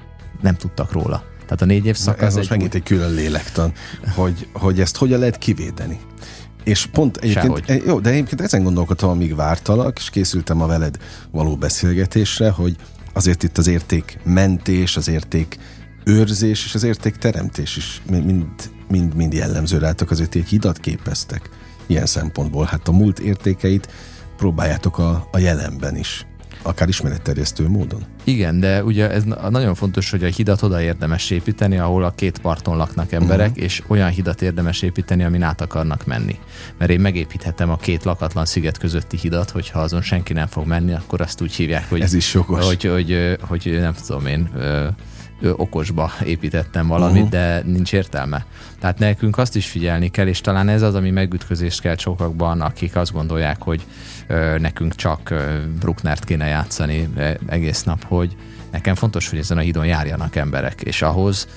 Nem 0.40 0.54
tudtak 0.54 0.92
róla. 0.92 1.31
Tehát 1.52 1.70
a 1.70 1.74
négy 1.74 1.86
évszak 1.86 2.20
Ez 2.20 2.26
az 2.26 2.34
most 2.34 2.50
egy 2.50 2.56
megint 2.56 2.74
egy 2.74 2.82
külön 2.82 3.12
lélektan, 3.12 3.72
hogy, 4.14 4.48
hogy 4.52 4.80
ezt 4.80 4.96
hogyan 4.96 5.18
lehet 5.18 5.38
kivédeni. 5.38 6.00
És 6.64 6.86
pont 6.86 7.16
egyébként, 7.16 7.64
Sehogy. 7.66 7.86
jó, 7.86 8.00
de 8.00 8.10
egyébként 8.10 8.40
ezen 8.40 8.62
gondolkodtam, 8.62 9.10
amíg 9.10 9.34
vártalak, 9.34 9.98
és 9.98 10.10
készültem 10.10 10.60
a 10.60 10.66
veled 10.66 10.96
való 11.30 11.56
beszélgetésre, 11.56 12.50
hogy 12.50 12.76
azért 13.12 13.42
itt 13.42 13.58
az 13.58 13.66
érték 13.66 14.18
mentés, 14.24 14.96
az 14.96 15.08
érték 15.08 15.58
őrzés 16.04 16.64
és 16.64 16.74
az 16.74 16.82
érték 16.82 17.16
teremtés 17.16 17.76
is 17.76 18.02
mind, 18.10 18.44
mind, 18.88 19.14
mind 19.14 19.32
jellemző 19.32 19.78
rátok, 19.78 20.10
azért 20.10 20.34
egy 20.34 20.48
hidat 20.48 20.78
képeztek 20.78 21.50
ilyen 21.86 22.06
szempontból. 22.06 22.64
Hát 22.64 22.88
a 22.88 22.92
múlt 22.92 23.18
értékeit 23.18 23.88
próbáljátok 24.36 24.98
a, 24.98 25.28
a 25.32 25.38
jelenben 25.38 25.96
is 25.96 26.26
akár 26.62 26.88
ismeretterjesztő 26.88 27.68
módon. 27.68 28.02
Igen, 28.24 28.60
de 28.60 28.84
ugye 28.84 29.10
ez 29.10 29.24
nagyon 29.50 29.74
fontos, 29.74 30.10
hogy 30.10 30.24
a 30.24 30.26
hidat 30.26 30.62
oda 30.62 30.82
érdemes 30.82 31.30
építeni, 31.30 31.78
ahol 31.78 32.04
a 32.04 32.10
két 32.10 32.38
parton 32.38 32.76
laknak 32.76 33.12
emberek, 33.12 33.48
uh-huh. 33.48 33.64
és 33.64 33.82
olyan 33.86 34.10
hidat 34.10 34.42
érdemes 34.42 34.82
építeni, 34.82 35.24
amin 35.24 35.42
át 35.42 35.60
akarnak 35.60 36.06
menni. 36.06 36.38
Mert 36.78 36.90
én 36.90 37.00
megépíthetem 37.00 37.70
a 37.70 37.76
két 37.76 38.04
lakatlan 38.04 38.44
sziget 38.44 38.78
közötti 38.78 39.16
hidat, 39.16 39.50
hogyha 39.50 39.80
azon 39.80 40.02
senki 40.02 40.32
nem 40.32 40.46
fog 40.46 40.66
menni, 40.66 40.92
akkor 40.92 41.20
azt 41.20 41.40
úgy 41.40 41.52
hívják, 41.52 41.88
hogy, 41.88 42.00
ez 42.00 42.14
is 42.14 42.34
jogos. 42.34 42.66
Hogy, 42.66 42.84
hogy, 42.84 43.38
hogy, 43.40 43.64
hogy 43.64 43.80
nem 43.80 43.94
tudom 44.06 44.26
én, 44.26 44.50
okosba 45.56 46.10
építettem 46.24 46.86
valamit, 46.86 47.16
uh-huh. 47.16 47.30
de 47.30 47.62
nincs 47.64 47.92
értelme. 47.92 48.46
Tehát 48.78 48.98
nekünk 48.98 49.38
azt 49.38 49.56
is 49.56 49.66
figyelni 49.66 50.08
kell, 50.08 50.26
és 50.26 50.40
talán 50.40 50.68
ez 50.68 50.82
az, 50.82 50.94
ami 50.94 51.10
megütközést 51.10 51.80
kell 51.80 51.96
sokakban, 51.96 52.60
akik 52.60 52.96
azt 52.96 53.12
gondolják, 53.12 53.62
hogy 53.62 53.86
nekünk 54.58 54.94
csak 54.94 55.34
Brucknert 55.80 56.24
kéne 56.24 56.46
játszani 56.46 57.08
egész 57.46 57.82
nap, 57.82 58.04
hogy 58.04 58.36
nekem 58.72 58.94
fontos, 58.94 59.28
hogy 59.28 59.38
ezen 59.38 59.58
a 59.58 59.60
hídon 59.60 59.86
járjanak 59.86 60.36
emberek, 60.36 60.80
és 60.80 61.02
ahhoz 61.02 61.48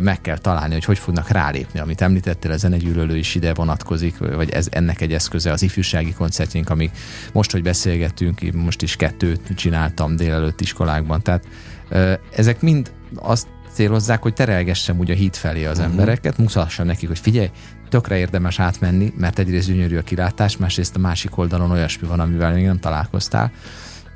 meg 0.00 0.20
kell 0.20 0.38
találni, 0.38 0.72
hogy 0.72 0.84
hogy 0.84 0.98
fognak 0.98 1.28
rálépni. 1.28 1.80
Amit 1.80 2.00
említettél, 2.00 2.52
ezen 2.52 2.72
egy 2.72 2.84
ülölő 2.84 3.16
is 3.16 3.34
ide 3.34 3.54
vonatkozik, 3.54 4.18
vagy 4.18 4.50
ez 4.50 4.66
ennek 4.70 5.00
egy 5.00 5.12
eszköze 5.12 5.52
az 5.52 5.62
ifjúsági 5.62 6.12
koncertjénk, 6.12 6.70
amik 6.70 6.90
most, 7.32 7.50
hogy 7.50 7.62
beszélgettünk, 7.62 8.52
most 8.52 8.82
is 8.82 8.96
kettőt 8.96 9.40
csináltam 9.56 10.16
délelőtt 10.16 10.60
iskolákban, 10.60 11.22
tehát 11.22 11.44
ezek 12.36 12.60
mind 12.60 12.92
azt 13.14 13.46
célozzák, 13.72 14.22
hogy 14.22 14.34
terelgessem 14.34 14.98
úgy 14.98 15.10
a 15.10 15.14
híd 15.14 15.34
felé 15.34 15.64
az 15.64 15.78
uh-huh. 15.78 15.92
embereket, 15.92 16.38
mutassam 16.38 16.86
nekik, 16.86 17.08
hogy 17.08 17.18
figyelj, 17.18 17.50
tökre 17.88 18.16
érdemes 18.16 18.60
átmenni, 18.60 19.12
mert 19.16 19.38
egyrészt 19.38 19.66
gyönyörű 19.66 19.96
a 19.96 20.02
kilátás, 20.02 20.56
másrészt 20.56 20.96
a 20.96 20.98
másik 20.98 21.38
oldalon 21.38 21.70
olyasmi 21.70 22.08
van, 22.08 22.20
amivel 22.20 22.52
még 22.52 22.64
nem 22.64 22.78
találkoztál. 22.78 23.52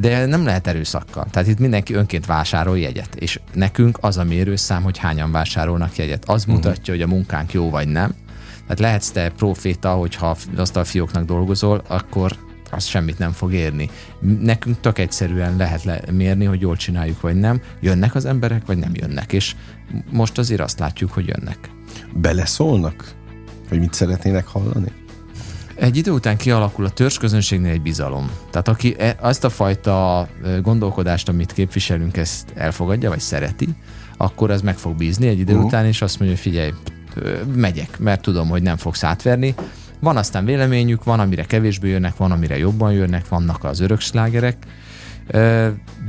De 0.02 0.26
nem 0.26 0.44
lehet 0.44 0.66
erőszakkal. 0.66 1.26
Tehát 1.30 1.48
itt 1.48 1.58
mindenki 1.58 1.94
önként 1.94 2.26
vásárol 2.26 2.78
jegyet. 2.78 3.14
És 3.14 3.40
nekünk 3.54 3.98
az 4.00 4.16
a 4.16 4.24
mérőszám, 4.24 4.82
hogy 4.82 4.98
hányan 4.98 5.32
vásárolnak 5.32 5.96
jegyet. 5.96 6.24
Az 6.28 6.40
uh-huh. 6.40 6.54
mutatja, 6.54 6.94
hogy 6.94 7.02
a 7.02 7.06
munkánk 7.06 7.52
jó 7.52 7.70
vagy 7.70 7.88
nem. 7.88 8.14
Tehát 8.62 8.78
lehetsz 8.78 9.10
te 9.10 9.28
proféta, 9.28 9.92
hogyha 9.92 10.36
asztalfióknak 10.56 11.24
dolgozol, 11.24 11.82
akkor 11.86 12.36
az 12.70 12.84
semmit 12.84 13.18
nem 13.18 13.32
fog 13.32 13.52
érni. 13.52 13.90
Nekünk 14.40 14.80
tök 14.80 14.98
egyszerűen 14.98 15.56
lehet 15.56 15.84
le- 15.84 16.02
mérni, 16.12 16.44
hogy 16.44 16.60
jól 16.60 16.76
csináljuk, 16.76 17.20
vagy 17.20 17.36
nem. 17.36 17.60
Jönnek 17.80 18.14
az 18.14 18.24
emberek, 18.24 18.66
vagy 18.66 18.78
nem 18.78 18.92
jönnek. 18.94 19.32
És 19.32 19.54
most 20.10 20.38
azért 20.38 20.60
azt 20.60 20.78
látjuk, 20.78 21.12
hogy 21.12 21.26
jönnek. 21.26 21.70
Beleszólnak? 22.14 23.14
Hogy 23.68 23.78
mit 23.78 23.92
szeretnének 23.94 24.46
hallani? 24.46 24.92
Egy 25.74 25.96
idő 25.96 26.10
után 26.10 26.36
kialakul 26.36 26.84
a 26.84 26.90
törzsközönségnél 26.90 27.70
egy 27.70 27.82
bizalom. 27.82 28.30
Tehát 28.50 28.68
aki 28.68 28.94
e- 28.98 29.16
azt 29.20 29.44
a 29.44 29.50
fajta 29.50 30.28
gondolkodást, 30.62 31.28
amit 31.28 31.52
képviselünk, 31.52 32.16
ezt 32.16 32.52
elfogadja, 32.54 33.08
vagy 33.08 33.20
szereti, 33.20 33.68
akkor 34.16 34.50
ez 34.50 34.62
meg 34.62 34.76
fog 34.76 34.96
bízni 34.96 35.26
egy 35.26 35.38
idő 35.38 35.52
uh-huh. 35.52 35.66
után, 35.66 35.86
és 35.86 36.02
azt 36.02 36.18
mondja, 36.18 36.36
hogy 36.36 36.46
figyelj, 36.46 36.72
megyek, 37.54 37.98
mert 37.98 38.22
tudom, 38.22 38.48
hogy 38.48 38.62
nem 38.62 38.76
fogsz 38.76 39.04
átverni, 39.04 39.54
van 40.00 40.16
aztán 40.16 40.44
véleményük, 40.44 41.04
van, 41.04 41.20
amire 41.20 41.44
kevésbé 41.44 41.88
jönnek, 41.88 42.16
van, 42.16 42.30
amire 42.30 42.58
jobban 42.58 42.92
jönnek, 42.92 43.28
vannak 43.28 43.64
az 43.64 43.80
örökslágerek, 43.80 44.56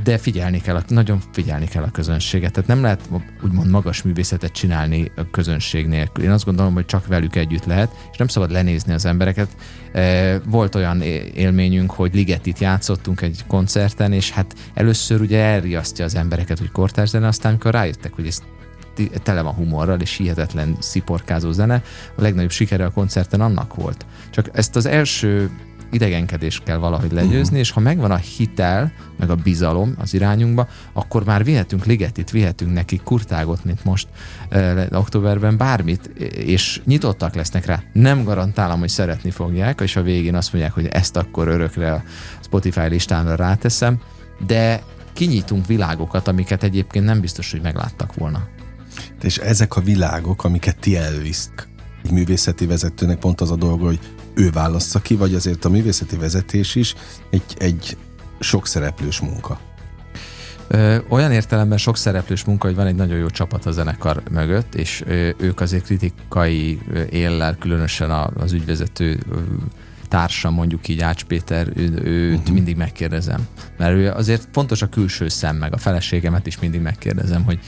de 0.04 0.18
figyelni 0.18 0.60
kell, 0.60 0.82
nagyon 0.88 1.20
figyelni 1.32 1.66
kell 1.66 1.82
a 1.82 1.90
közönséget. 1.90 2.52
Tehát 2.52 2.68
nem 2.68 2.82
lehet 2.82 3.08
úgymond 3.44 3.70
magas 3.70 4.02
művészetet 4.02 4.52
csinálni 4.52 5.10
a 5.16 5.30
közönség 5.30 5.86
nélkül. 5.86 6.24
Én 6.24 6.30
azt 6.30 6.44
gondolom, 6.44 6.74
hogy 6.74 6.86
csak 6.86 7.06
velük 7.06 7.36
együtt 7.36 7.64
lehet, 7.64 7.90
és 8.12 8.16
nem 8.16 8.28
szabad 8.28 8.50
lenézni 8.50 8.92
az 8.92 9.04
embereket. 9.04 9.48
Volt 10.46 10.74
olyan 10.74 11.02
élményünk, 11.34 11.90
hogy 11.90 12.14
Ligetit 12.14 12.58
játszottunk 12.58 13.20
egy 13.20 13.44
koncerten, 13.46 14.12
és 14.12 14.30
hát 14.30 14.54
először 14.74 15.20
ugye 15.20 15.38
elriasztja 15.38 16.04
az 16.04 16.14
embereket, 16.14 16.58
hogy 16.58 16.70
kortárs 16.70 17.08
zene, 17.08 17.26
aztán 17.26 17.50
amikor 17.50 17.72
rájöttek, 17.72 18.12
hogy 18.12 18.26
ez 18.26 18.42
tele 19.22 19.40
van 19.40 19.54
humorral 19.54 20.00
és 20.00 20.16
hihetetlen 20.16 20.76
sziporkázó 20.80 21.52
zene. 21.52 21.82
A 22.16 22.22
legnagyobb 22.22 22.50
sikere 22.50 22.84
a 22.84 22.90
koncerten 22.90 23.40
annak 23.40 23.74
volt. 23.74 24.06
Csak 24.30 24.48
ezt 24.52 24.76
az 24.76 24.86
első 24.86 25.50
idegenkedést 25.94 26.62
kell 26.62 26.76
valahogy 26.76 27.12
legyőzni, 27.12 27.58
és 27.58 27.70
ha 27.70 27.80
megvan 27.80 28.10
a 28.10 28.16
hitel, 28.16 28.92
meg 29.18 29.30
a 29.30 29.34
bizalom 29.34 29.94
az 29.98 30.14
irányunkba, 30.14 30.68
akkor 30.92 31.24
már 31.24 31.44
vihetünk 31.44 31.84
ligetit, 31.84 32.30
vihetünk 32.30 32.72
neki 32.72 33.00
kurtágot, 33.04 33.64
mint 33.64 33.84
most 33.84 34.08
e, 34.48 34.88
októberben, 34.92 35.56
bármit, 35.56 36.06
és 36.36 36.80
nyitottak 36.84 37.34
lesznek 37.34 37.66
rá. 37.66 37.82
Nem 37.92 38.24
garantálom, 38.24 38.78
hogy 38.78 38.88
szeretni 38.88 39.30
fogják, 39.30 39.80
és 39.80 39.96
a 39.96 40.02
végén 40.02 40.34
azt 40.34 40.52
mondják, 40.52 40.74
hogy 40.74 40.86
ezt 40.86 41.16
akkor 41.16 41.48
örökre 41.48 41.92
a 41.92 42.02
Spotify 42.40 42.88
listámra 42.88 43.34
ráteszem, 43.34 44.00
de 44.46 44.82
kinyitunk 45.12 45.66
világokat, 45.66 46.28
amiket 46.28 46.62
egyébként 46.62 47.04
nem 47.04 47.20
biztos, 47.20 47.50
hogy 47.50 47.60
megláttak 47.62 48.14
volna. 48.14 48.48
És 49.22 49.38
ezek 49.38 49.76
a 49.76 49.80
világok, 49.80 50.44
amiket 50.44 50.78
ti 50.78 50.96
elvisztek, 50.96 51.68
egy 52.04 52.10
művészeti 52.10 52.66
vezetőnek 52.66 53.18
pont 53.18 53.40
az 53.40 53.50
a 53.50 53.56
dolga, 53.56 53.84
hogy 53.84 53.98
ő 54.34 54.50
válassza 54.50 54.98
ki, 54.98 55.14
vagy 55.14 55.34
azért 55.34 55.64
a 55.64 55.68
művészeti 55.68 56.16
vezetés 56.16 56.74
is 56.74 56.94
egy, 57.30 57.54
egy 57.58 57.96
sok 58.38 58.66
szereplős 58.66 59.20
munka. 59.20 59.60
Ö, 60.68 60.96
olyan 61.08 61.32
értelemben 61.32 61.78
sok 61.78 61.96
szereplős 61.96 62.44
munka, 62.44 62.66
hogy 62.66 62.76
van 62.76 62.86
egy 62.86 62.94
nagyon 62.94 63.18
jó 63.18 63.28
csapat 63.30 63.66
a 63.66 63.70
zenekar 63.70 64.22
mögött, 64.30 64.74
és 64.74 65.02
ö, 65.06 65.30
ők 65.36 65.60
azért 65.60 65.84
kritikai 65.84 66.80
éllel, 67.10 67.56
különösen 67.56 68.10
az 68.10 68.52
ügyvezető 68.52 69.18
társam, 70.08 70.54
mondjuk 70.54 70.88
így 70.88 71.00
Ács 71.00 71.24
Péter, 71.24 71.68
ő, 71.74 71.82
őt 72.02 72.38
uh-huh. 72.38 72.54
mindig 72.54 72.76
megkérdezem. 72.76 73.46
Mert 73.78 73.94
ő 73.94 74.10
azért 74.10 74.48
fontos 74.52 74.82
a 74.82 74.88
külső 74.88 75.28
szem, 75.28 75.56
meg 75.56 75.72
a 75.72 75.78
feleségemet 75.78 76.46
is 76.46 76.58
mindig 76.58 76.80
megkérdezem, 76.80 77.44
hogy 77.44 77.58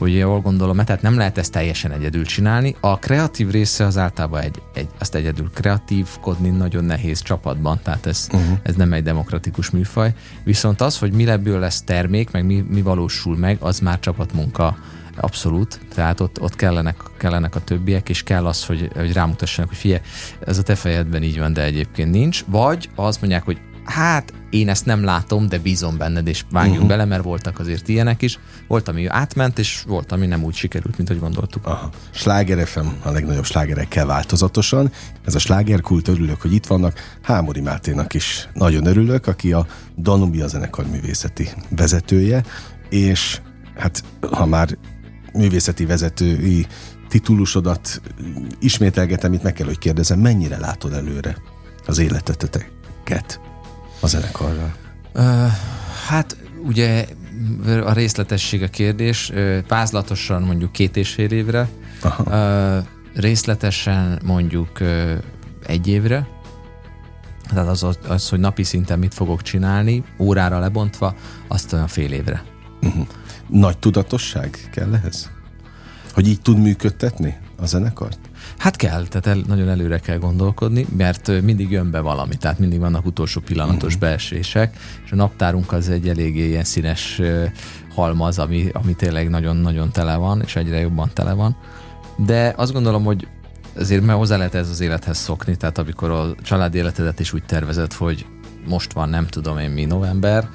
hogy 0.00 0.16
jól 0.16 0.40
gondolom, 0.40 0.76
tehát 0.76 1.02
nem 1.02 1.16
lehet 1.16 1.38
ezt 1.38 1.52
teljesen 1.52 1.92
egyedül 1.92 2.24
csinálni. 2.24 2.76
A 2.80 2.98
kreatív 2.98 3.50
része 3.50 3.84
az 3.84 3.98
általában 3.98 4.40
egy, 4.40 4.62
egy, 4.74 4.88
azt 4.98 5.14
egyedül 5.14 5.50
kreatívkodni 5.54 6.48
nagyon 6.48 6.84
nehéz 6.84 7.22
csapatban, 7.22 7.80
tehát 7.82 8.06
ez, 8.06 8.26
uh-huh. 8.32 8.58
ez 8.62 8.74
nem 8.74 8.92
egy 8.92 9.02
demokratikus 9.02 9.70
műfaj. 9.70 10.14
Viszont 10.44 10.80
az, 10.80 10.98
hogy 10.98 11.12
mi 11.12 11.28
ebből 11.28 11.58
lesz 11.58 11.82
termék, 11.82 12.30
meg 12.30 12.44
mi, 12.44 12.64
mi 12.68 12.82
valósul 12.82 13.36
meg, 13.36 13.56
az 13.60 13.78
már 13.78 14.00
csapatmunka 14.00 14.76
abszolút, 15.16 15.80
tehát 15.94 16.20
ott, 16.20 16.40
ott 16.40 16.56
kellenek, 16.56 16.96
kellenek 17.16 17.54
a 17.54 17.60
többiek, 17.60 18.08
és 18.08 18.22
kell 18.22 18.46
az, 18.46 18.64
hogy, 18.64 18.90
hogy 18.94 19.12
rámutassanak, 19.12 19.70
hogy 19.70 19.78
figyelj, 19.78 20.00
ez 20.46 20.58
a 20.58 20.62
te 20.62 20.74
fejedben 20.74 21.22
így 21.22 21.38
van, 21.38 21.52
de 21.52 21.62
egyébként 21.62 22.10
nincs, 22.10 22.44
vagy 22.46 22.90
azt 22.94 23.20
mondják, 23.20 23.44
hogy 23.44 23.58
hát 23.84 24.32
én 24.50 24.68
ezt 24.68 24.86
nem 24.86 25.04
látom, 25.04 25.48
de 25.48 25.58
bízom 25.58 25.96
benned, 25.96 26.26
és 26.26 26.44
vágjunk 26.50 26.76
uh-huh. 26.76 26.90
bele, 26.90 27.04
mert 27.04 27.22
voltak 27.22 27.58
azért 27.58 27.88
ilyenek 27.88 28.22
is. 28.22 28.38
Volt, 28.68 28.88
ami 28.88 29.06
átment, 29.06 29.58
és 29.58 29.82
volt, 29.86 30.12
ami 30.12 30.26
nem 30.26 30.44
úgy 30.44 30.54
sikerült, 30.54 30.96
mint 30.96 31.08
hogy 31.08 31.18
gondoltuk. 31.18 31.66
Aha. 31.66 31.90
Sláger 32.10 32.66
FM 32.66 32.86
a 33.02 33.10
legnagyobb 33.10 33.44
slágerekkel 33.44 34.06
változatosan. 34.06 34.92
Ez 35.24 35.34
a 35.34 35.38
slágerkult, 35.38 36.08
örülök, 36.08 36.40
hogy 36.40 36.52
itt 36.52 36.66
vannak. 36.66 37.18
Hámori 37.22 37.60
Máténak 37.60 38.14
is 38.14 38.48
nagyon 38.52 38.86
örülök, 38.86 39.26
aki 39.26 39.52
a 39.52 39.66
Danubia 39.98 40.46
zenekar 40.46 40.86
művészeti 40.86 41.48
vezetője, 41.68 42.44
és 42.88 43.40
hát 43.76 44.04
ha 44.30 44.46
már 44.46 44.78
művészeti 45.32 45.86
vezetői 45.86 46.66
titulusodat 47.08 48.00
ismételgetem, 48.60 49.32
itt 49.32 49.42
meg 49.42 49.52
kell, 49.52 49.66
hogy 49.66 49.78
kérdezem, 49.78 50.18
mennyire 50.18 50.58
látod 50.58 50.92
előre 50.92 51.36
az 51.86 51.98
életeteket? 51.98 53.40
A 54.00 54.06
zenekarral? 54.06 54.72
Uh, 55.14 55.46
hát 56.08 56.36
ugye 56.66 57.06
a 57.84 57.92
részletesség 57.92 58.62
a 58.62 58.68
kérdés. 58.68 59.32
Pázlatosan 59.66 60.42
mondjuk 60.42 60.72
két 60.72 60.96
és 60.96 61.10
fél 61.10 61.30
évre, 61.30 61.68
Aha. 62.02 62.22
Uh, 62.78 62.86
részletesen 63.14 64.20
mondjuk 64.24 64.80
uh, 64.80 65.12
egy 65.66 65.86
évre, 65.86 66.28
tehát 67.48 67.68
az, 67.68 67.86
az, 68.08 68.28
hogy 68.28 68.40
napi 68.40 68.62
szinten 68.62 68.98
mit 68.98 69.14
fogok 69.14 69.42
csinálni, 69.42 70.04
órára 70.18 70.58
lebontva, 70.58 71.14
azt 71.48 71.72
olyan 71.72 71.88
fél 71.88 72.12
évre. 72.12 72.42
Uh-huh. 72.82 73.06
Nagy 73.46 73.78
tudatosság 73.78 74.68
kell 74.72 74.94
ehhez? 74.94 75.30
Hogy 76.12 76.28
így 76.28 76.40
tud 76.40 76.58
működtetni 76.58 77.38
a 77.62 77.66
zenekart? 77.66 78.18
Hát 78.58 78.76
kell, 78.76 79.06
tehát 79.06 79.26
el, 79.26 79.44
nagyon 79.46 79.68
előre 79.68 79.98
kell 79.98 80.18
gondolkodni, 80.18 80.86
mert 80.96 81.42
mindig 81.42 81.70
jön 81.70 81.90
be 81.90 82.00
valami, 82.00 82.36
tehát 82.36 82.58
mindig 82.58 82.78
vannak 82.78 83.06
utolsó 83.06 83.40
pillanatos 83.40 83.94
uh-huh. 83.94 84.08
beesések, 84.08 84.76
és 85.04 85.12
a 85.12 85.16
naptárunk 85.16 85.72
az 85.72 85.88
egy 85.88 86.08
eléggé 86.08 86.48
ilyen 86.48 86.64
színes 86.64 87.20
halmaz, 87.94 88.38
ami, 88.38 88.68
ami 88.72 88.94
tényleg 88.94 89.30
nagyon-nagyon 89.30 89.90
tele 89.90 90.16
van, 90.16 90.42
és 90.44 90.56
egyre 90.56 90.80
jobban 90.80 91.10
tele 91.14 91.32
van. 91.32 91.56
De 92.16 92.54
azt 92.56 92.72
gondolom, 92.72 93.04
hogy 93.04 93.28
azért 93.76 94.04
mert 94.04 94.18
hozzá 94.18 94.36
lehet 94.36 94.54
ez 94.54 94.68
az 94.68 94.80
élethez 94.80 95.18
szokni, 95.18 95.56
tehát 95.56 95.78
amikor 95.78 96.10
a 96.10 96.34
család 96.42 96.74
életedet 96.74 97.20
is 97.20 97.32
úgy 97.32 97.44
tervezett, 97.44 97.92
hogy 97.92 98.26
most 98.68 98.92
van 98.92 99.08
nem 99.08 99.26
tudom 99.26 99.58
én 99.58 99.70
mi 99.70 99.84
november, 99.84 100.48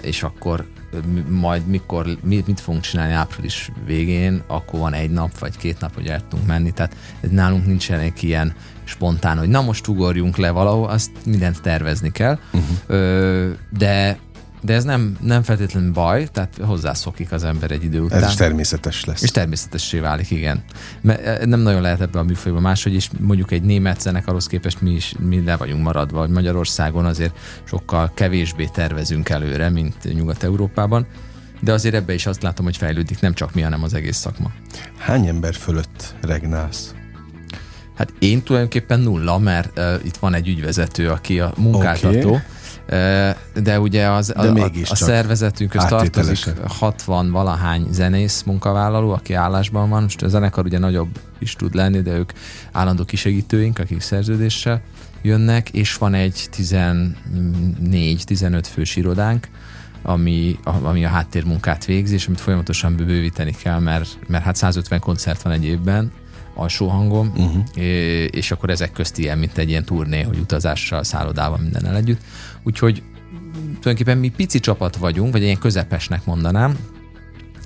és 0.00 0.22
akkor 0.22 0.66
majd 1.28 1.66
mikor, 1.66 2.06
mit, 2.22 2.46
mit 2.46 2.60
fogunk 2.60 2.82
csinálni 2.82 3.12
április 3.12 3.70
végén, 3.86 4.42
akkor 4.46 4.80
van 4.80 4.92
egy 4.94 5.10
nap 5.10 5.38
vagy 5.38 5.56
két 5.56 5.80
nap, 5.80 5.94
hogy 5.94 6.06
el 6.06 6.28
tudunk 6.28 6.48
menni. 6.48 6.70
Tehát 6.70 6.96
nálunk 7.30 7.66
nincsenek 7.66 8.22
ilyen 8.22 8.54
spontán, 8.84 9.38
hogy 9.38 9.48
na 9.48 9.62
most 9.62 9.86
ugorjunk 9.86 10.36
le 10.36 10.50
valahol, 10.50 10.88
azt 10.88 11.10
mindent 11.26 11.62
tervezni 11.62 12.10
kell. 12.10 12.38
Uh-huh. 12.52 13.52
De 13.78 14.18
de 14.64 14.74
ez 14.74 14.84
nem, 14.84 15.16
nem 15.20 15.42
feltétlenül 15.42 15.92
baj, 15.92 16.26
tehát 16.26 16.58
hozzászokik 16.62 17.32
az 17.32 17.44
ember 17.44 17.70
egy 17.70 17.84
idő 17.84 18.00
után. 18.00 18.22
Ez 18.22 18.28
is 18.28 18.34
természetes 18.34 19.04
lesz. 19.04 19.22
És 19.22 19.30
természetessé 19.30 19.98
válik, 19.98 20.30
igen. 20.30 20.64
Mert 21.00 21.46
nem 21.46 21.60
nagyon 21.60 21.80
lehet 21.80 22.00
ebben 22.00 22.22
a 22.22 22.24
műfajban 22.24 22.62
máshogy 22.62 22.94
is, 22.94 23.10
mondjuk 23.20 23.50
egy 23.50 23.62
német 23.62 24.00
zenekarhoz 24.00 24.46
képest 24.46 24.80
mi 24.80 24.90
is 24.90 25.14
mi 25.18 25.44
le 25.44 25.56
vagyunk 25.56 25.82
maradva, 25.82 26.20
hogy 26.20 26.30
Magyarországon 26.30 27.04
azért 27.04 27.38
sokkal 27.64 28.12
kevésbé 28.14 28.64
tervezünk 28.64 29.28
előre, 29.28 29.70
mint 29.70 30.14
Nyugat-Európában. 30.14 31.06
De 31.60 31.72
azért 31.72 31.94
ebbe 31.94 32.14
is 32.14 32.26
azt 32.26 32.42
látom, 32.42 32.64
hogy 32.64 32.76
fejlődik 32.76 33.20
nem 33.20 33.34
csak 33.34 33.54
mi, 33.54 33.60
hanem 33.60 33.82
az 33.82 33.94
egész 33.94 34.16
szakma. 34.16 34.50
Hány 34.98 35.26
ember 35.26 35.54
fölött 35.54 36.14
regnálsz? 36.20 36.94
Hát 37.94 38.12
én 38.18 38.42
tulajdonképpen 38.42 39.00
nulla, 39.00 39.38
mert 39.38 39.78
uh, 39.78 39.94
itt 40.04 40.16
van 40.16 40.34
egy 40.34 40.48
ügyvezető, 40.48 41.10
aki 41.10 41.40
a 41.40 41.52
munkáltató, 41.56 42.28
okay 42.28 42.40
de 43.62 43.80
ugye 43.80 44.08
az, 44.08 44.32
de 44.36 44.48
a, 44.48 44.70
a, 44.84 44.94
szervezetünk 44.94 45.72
tartozik 45.72 46.38
60 46.66 47.30
valahány 47.30 47.86
zenész 47.90 48.42
munkavállaló, 48.42 49.10
aki 49.10 49.34
állásban 49.34 49.88
van. 49.88 50.02
Most 50.02 50.22
a 50.22 50.28
zenekar 50.28 50.64
ugye 50.64 50.78
nagyobb 50.78 51.18
is 51.38 51.54
tud 51.54 51.74
lenni, 51.74 52.00
de 52.00 52.12
ők 52.12 52.32
állandó 52.72 53.04
kisegítőink, 53.04 53.78
akik 53.78 54.00
szerződéssel 54.00 54.82
jönnek, 55.22 55.70
és 55.70 55.96
van 55.96 56.14
egy 56.14 56.48
14-15 56.56 58.64
fős 58.72 58.96
irodánk, 58.96 59.48
ami, 60.02 60.58
ami 60.82 61.04
a 61.04 61.08
háttérmunkát 61.08 61.84
végzi, 61.84 62.14
és 62.14 62.26
amit 62.26 62.40
folyamatosan 62.40 62.96
bővíteni 62.96 63.52
kell, 63.62 63.78
mert, 63.78 64.18
mert 64.28 64.44
hát 64.44 64.56
150 64.56 65.00
koncert 65.00 65.42
van 65.42 65.52
egy 65.52 65.64
évben, 65.64 66.12
alsó 66.54 66.88
hangom, 66.88 67.32
uh-huh. 67.36 67.64
és 68.30 68.50
akkor 68.50 68.70
ezek 68.70 68.92
közt 68.92 69.18
ilyen, 69.18 69.38
mint 69.38 69.58
egy 69.58 69.68
ilyen 69.68 69.84
turné, 69.84 70.22
hogy 70.22 70.38
utazással, 70.38 71.04
szállodával, 71.04 71.58
mindennel 71.58 71.96
együtt. 71.96 72.20
Úgyhogy 72.62 73.02
tulajdonképpen 73.52 74.18
mi 74.18 74.28
pici 74.28 74.60
csapat 74.60 74.96
vagyunk, 74.96 75.32
vagy 75.32 75.42
ilyen 75.42 75.58
közepesnek 75.58 76.24
mondanám, 76.24 76.76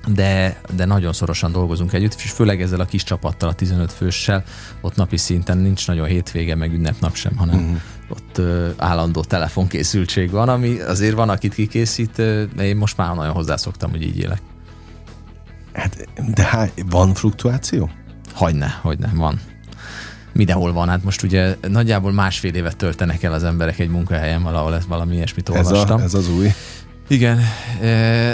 de, 0.06 0.60
de 0.74 0.84
nagyon 0.84 1.12
szorosan 1.12 1.52
dolgozunk 1.52 1.92
együtt, 1.92 2.14
és 2.24 2.30
főleg 2.30 2.62
ezzel 2.62 2.80
a 2.80 2.84
kis 2.84 3.04
csapattal, 3.04 3.48
a 3.48 3.52
15 3.54 3.92
főssel, 3.92 4.44
ott 4.80 4.96
napi 4.96 5.16
szinten 5.16 5.58
nincs 5.58 5.86
nagyon 5.86 6.06
hétvége, 6.06 6.54
meg 6.54 6.72
ünnepnap 6.72 7.14
sem, 7.14 7.36
hanem 7.36 7.58
uh-huh. 7.58 7.76
ott 8.08 8.38
uh, 8.38 8.68
állandó 8.76 9.22
telefonkészültség 9.22 10.30
van, 10.30 10.48
ami 10.48 10.80
azért 10.80 11.14
van, 11.14 11.28
akit 11.28 11.54
kikészít, 11.54 12.18
uh, 12.18 12.42
én 12.60 12.76
most 12.76 12.96
már 12.96 13.14
nagyon 13.14 13.32
hozzászoktam, 13.32 13.90
hogy 13.90 14.02
így 14.02 14.18
élek. 14.18 14.40
Hát, 15.72 16.08
de 16.34 16.44
há, 16.44 16.68
van 16.90 17.14
fluktuáció? 17.14 17.90
Hogyne, 18.34 18.78
hogyne, 18.82 19.10
van. 19.14 19.40
Mindenhol 20.36 20.72
van, 20.72 20.88
hát 20.88 21.04
most 21.04 21.22
ugye 21.22 21.56
nagyjából 21.68 22.12
másfél 22.12 22.54
évet 22.54 22.76
töltenek 22.76 23.22
el 23.22 23.32
az 23.32 23.44
emberek 23.44 23.78
egy 23.78 23.88
munkahelyen, 23.88 24.42
valahol 24.42 24.74
ez 24.74 24.86
valami 24.86 25.14
ilyesmit 25.14 25.48
olvastam. 25.48 25.98
Ez, 25.98 26.02
a, 26.02 26.04
ez 26.04 26.14
az 26.14 26.30
új. 26.30 26.48
Igen, 27.08 27.40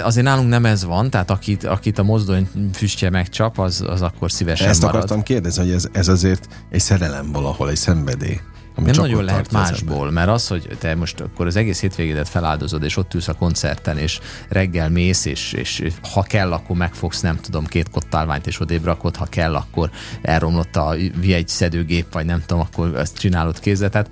azért 0.03 0.25
nálunk 0.25 0.49
nem 0.49 0.65
ez 0.65 0.85
van, 0.85 1.09
tehát 1.09 1.31
akit, 1.31 1.63
akit 1.63 1.99
a 1.99 2.03
mozdony 2.03 2.49
füstje 2.73 3.09
megcsap, 3.09 3.59
az, 3.59 3.83
az 3.87 4.01
akkor 4.01 4.31
szívesen 4.31 4.67
Ezt 4.69 4.81
marad. 4.81 4.95
akartam 4.95 5.23
kérdezni, 5.23 5.63
hogy 5.63 5.71
ez, 5.71 5.87
ez 5.91 6.07
azért 6.07 6.47
egy 6.69 6.79
szerelem 6.79 7.31
valahol, 7.31 7.69
egy 7.69 7.75
szenvedély. 7.75 8.39
Ami 8.75 8.85
nem 8.85 8.95
nagyon 8.95 9.23
lehet 9.23 9.51
másból, 9.51 10.11
mert 10.11 10.29
az, 10.29 10.47
hogy 10.47 10.67
te 10.79 10.95
most 10.95 11.19
akkor 11.19 11.45
az 11.45 11.55
egész 11.55 11.79
hétvégédet 11.79 12.29
feláldozod, 12.29 12.83
és 12.83 12.97
ott 12.97 13.13
ülsz 13.13 13.27
a 13.27 13.33
koncerten, 13.33 13.97
és 13.97 14.19
reggel 14.49 14.89
mész, 14.89 15.25
és, 15.25 15.53
és 15.53 15.83
ha 16.13 16.21
kell, 16.21 16.51
akkor 16.53 16.75
megfogsz, 16.75 17.21
nem 17.21 17.39
tudom, 17.39 17.65
két 17.65 17.89
kottálványt, 17.89 18.47
és 18.47 18.59
odébb 18.59 18.83
rakod, 18.83 19.15
ha 19.15 19.25
kell, 19.25 19.55
akkor 19.55 19.89
elromlott 20.21 20.75
a 20.75 20.95
egy 21.21 21.47
szedőgép, 21.47 22.13
vagy 22.13 22.25
nem 22.25 22.43
tudom, 22.45 22.59
akkor 22.59 22.95
ezt 22.95 23.17
csinálod 23.17 23.59
kézzel. 23.59 23.89
Tehát 23.89 24.09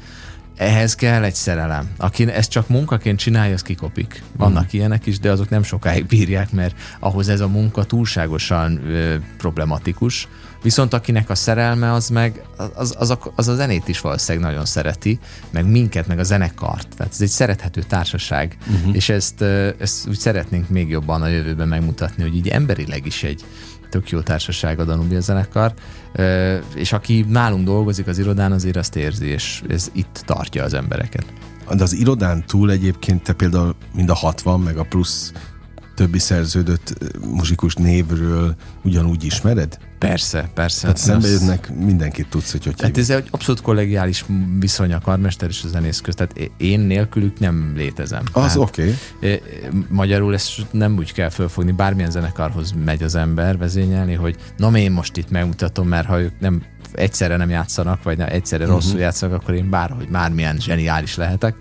ehhez 0.62 0.96
kell 0.96 1.24
egy 1.24 1.34
szerelem. 1.34 1.90
Aki 1.98 2.32
ezt 2.32 2.50
csak 2.50 2.68
munkaként 2.68 3.20
csinálja, 3.20 3.54
az 3.54 3.62
kikopik. 3.62 4.24
Vannak 4.38 4.64
mm. 4.64 4.68
ilyenek 4.72 5.06
is, 5.06 5.20
de 5.20 5.32
azok 5.32 5.50
nem 5.50 5.64
sokáig 5.64 6.06
bírják, 6.06 6.52
mert 6.52 6.76
ahhoz 7.00 7.30
ez 7.30 7.40
a 7.40 7.48
munka 7.48 7.84
túlságosan 7.84 8.90
ö, 8.90 9.16
problematikus. 9.38 10.28
Viszont 10.62 10.94
akinek 10.94 11.30
a 11.30 11.36
szerelme 11.36 11.92
az 11.92 12.10
meg, 12.10 12.44
az, 12.76 12.96
az, 12.98 13.10
a, 13.10 13.20
az 13.36 13.48
a 13.48 13.56
zenét 13.56 13.88
is 13.88 14.02
valószínűleg 14.02 14.50
nagyon 14.50 14.66
szereti, 14.66 15.20
meg 15.50 15.66
minket, 15.66 16.08
meg 16.08 16.20
a 16.20 16.24
zenekart. 16.24 16.88
Tehát 16.98 17.14
ez 17.14 17.22
egy 17.22 17.28
szerethető 17.28 17.82
társaság, 17.82 18.58
uh-huh. 18.68 18.96
és 18.96 19.10
ezt, 19.10 19.42
ezt 19.80 20.08
úgy 20.08 20.18
szeretnénk 20.20 20.70
még 20.70 20.90
jobban 20.90 21.22
a 21.22 21.28
jövőben 21.28 21.68
megmutatni, 21.68 22.24
hogy 22.24 22.36
így 22.36 22.48
emberileg 22.48 23.06
is 23.06 23.24
egy 23.24 23.46
tök 23.90 24.10
jó 24.10 24.20
társaság 24.20 24.80
a 24.80 24.84
Danubia 24.84 25.20
zenekar, 25.20 25.74
és 26.76 26.94
aki 26.94 27.26
nálunk 27.28 27.66
dolgozik 27.66 28.08
az 28.08 28.20
irodán, 28.20 28.52
azért 28.52 28.76
azt 28.76 28.96
érzi, 28.96 29.26
és 29.26 29.64
ez 29.70 29.90
itt 29.94 30.24
tartja 30.26 30.64
az 30.64 30.74
embereket. 30.74 31.26
De 31.76 31.84
az 31.84 31.94
irodán 31.94 32.46
túl 32.46 32.72
egyébként 32.72 33.24
te 33.24 33.34
például 33.34 33.76
mind 33.94 34.10
a 34.10 34.14
60, 34.16 34.60
meg 34.60 34.78
a 34.78 34.84
plusz 34.84 35.32
többi 35.96 36.20
szerződött 36.20 36.98
muzsikus 37.26 37.74
névről 37.74 38.56
ugyanúgy 38.84 39.24
ismered? 39.24 39.78
Persze, 40.00 40.50
persze. 40.54 40.82
Tehát 40.82 40.98
szembe 40.98 41.28
jönnek, 41.28 41.76
mindenkit 41.76 42.28
tudsz, 42.30 42.52
hogy 42.52 42.66
hogy 42.66 42.82
Hát 42.82 42.98
ez 42.98 43.10
egy 43.10 43.28
abszolút 43.32 43.62
kollegiális 43.62 44.26
viszony 44.60 44.94
a 44.94 45.00
karmester 45.00 45.50
és 45.50 45.64
a 45.64 45.68
zenész 45.68 46.00
közt. 46.00 46.18
Tehát 46.18 46.52
én 46.58 46.80
nélkülük 46.80 47.40
nem 47.40 47.74
létezem. 47.76 48.24
Az 48.32 48.58
oké. 48.58 48.96
Okay. 49.16 49.42
Magyarul 49.90 50.34
ezt 50.34 50.66
nem 50.72 50.98
úgy 50.98 51.14
kell 51.14 51.30
fölfogni, 51.30 51.72
bármilyen 51.72 52.12
zenekarhoz 52.12 52.74
megy 52.86 53.04
az 53.04 53.16
ember 53.16 53.58
vezényelni, 53.58 54.14
hogy 54.14 54.36
na 54.58 54.78
én 54.78 54.92
most 54.92 55.18
itt 55.18 55.30
megmutatom, 55.30 55.88
mert 55.88 56.08
ha 56.08 56.22
ők 56.22 56.40
nem 56.40 56.64
egyszerre 56.94 57.38
nem 57.38 57.50
játszanak, 57.50 58.04
vagy 58.04 58.20
egyszerre 58.20 58.64
uh-huh. 58.64 58.80
rosszul 58.80 59.00
játszanak, 59.00 59.42
akkor 59.42 59.54
én 59.54 59.70
bárhogy 59.70 60.08
mármilyen 60.10 60.58
zseniális 60.60 61.16
lehetek. 61.16 61.56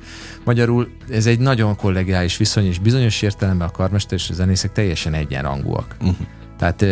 Magyarul 0.45 0.91
ez 1.11 1.27
egy 1.27 1.39
nagyon 1.39 1.77
kollegiális 1.77 2.37
viszony, 2.37 2.67
és 2.67 2.79
bizonyos 2.79 3.23
értelemben 3.23 3.69
a 3.69 3.71
karmester 3.71 4.19
és 4.19 4.31
a 4.31 4.35
zenészek 4.35 4.73
teljesen 4.73 5.15
egyenrangúak. 5.15 5.97
Uh-huh. 6.01 6.27
Tehát 6.61 6.83